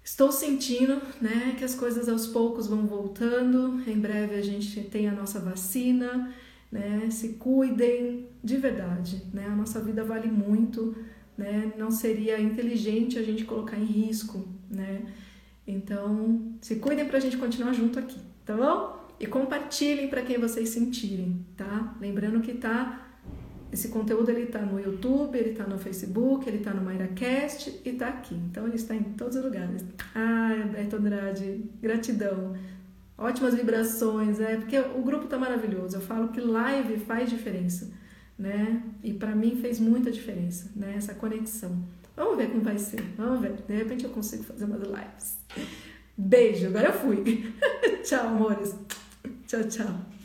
Estou 0.05 0.31
sentindo, 0.31 1.03
né, 1.21 1.57
que 1.59 1.65
as 1.65 1.75
coisas 1.75 2.09
aos 2.09 2.29
poucos 2.29 2.69
vão 2.69 2.87
voltando. 2.87 3.83
Em 3.85 3.99
breve 3.99 4.37
a 4.37 4.43
gente 4.43 4.81
tem 4.83 5.09
a 5.09 5.13
nossa 5.13 5.41
vacina, 5.41 6.33
né? 6.71 7.09
Se 7.11 7.31
cuidem 7.31 8.29
de 8.45 8.59
verdade, 8.59 9.25
né? 9.35 9.47
A 9.47 9.57
nossa 9.57 9.81
vida 9.81 10.05
vale 10.05 10.29
muito, 10.29 10.95
né? 11.37 11.73
Não 11.77 11.91
seria 11.91 12.41
inteligente 12.41 13.19
a 13.19 13.23
gente 13.25 13.45
colocar 13.45 13.77
em 13.77 13.87
risco, 13.87 14.47
né? 14.71 15.03
Então, 15.67 16.55
se 16.61 16.77
cuidem 16.77 17.09
pra 17.09 17.19
gente 17.19 17.37
continuar 17.37 17.73
junto 17.73 17.99
aqui, 17.99 18.21
tá 18.47 18.57
bom? 18.57 19.01
E 19.19 19.27
compartilhem 19.27 20.07
para 20.07 20.23
quem 20.23 20.39
vocês 20.39 20.69
sentirem, 20.69 21.45
tá? 21.57 21.97
Lembrando 22.01 22.41
que 22.41 22.55
tá 22.55 23.10
esse 23.73 23.89
conteúdo 23.89 24.31
ele 24.31 24.43
está 24.43 24.61
no 24.61 24.81
YouTube, 24.81 25.39
ele 25.39 25.51
está 25.51 25.65
no 25.65 25.79
Facebook, 25.79 26.49
ele 26.49 26.59
está 26.59 26.75
no 26.75 26.83
MairaCast 26.83 27.81
e 27.85 27.91
está 27.91 28.09
aqui. 28.09 28.35
Então 28.35 28.67
ele 28.67 28.77
está 28.77 28.95
em 28.95 29.03
todos 29.03 29.37
os 29.37 29.45
lugares. 29.45 29.85
Ah, 30.15 30.67
Beto 30.73 30.97
Andrade, 30.97 31.65
gratidão. 31.81 32.57
Ótimas 33.17 33.55
vibrações, 33.55 34.41
é 34.41 34.57
porque 34.57 34.79
o 34.79 35.03
grupo 35.03 35.25
está 35.25 35.39
maravilhoso. 35.39 35.97
Eu 35.97 36.01
falo 36.01 36.29
que 36.29 36.41
live 36.41 36.99
faz 37.01 37.31
diferença, 37.31 37.91
né? 38.39 38.83
E 39.05 39.13
para 39.13 39.37
mim 39.37 39.57
fez 39.61 39.79
muita 39.79 40.11
diferença, 40.11 40.71
né? 40.75 40.95
Essa 40.97 41.15
conexão. 41.15 41.85
Vamos 42.17 42.37
ver 42.37 42.51
como 42.51 42.63
vai 42.63 42.79
ser. 42.79 43.03
Vamos 43.17 43.41
ver. 43.41 43.53
De 43.69 43.75
repente 43.75 44.05
eu 44.05 44.11
consigo 44.11 44.43
fazer 44.43 44.65
umas 44.65 44.81
lives. 44.81 45.39
Beijo. 46.17 46.67
Agora 46.67 46.89
eu 46.89 46.93
fui. 46.95 47.55
tchau, 48.03 48.29
amores. 48.29 48.75
Tchau, 49.47 49.65
tchau. 49.65 50.20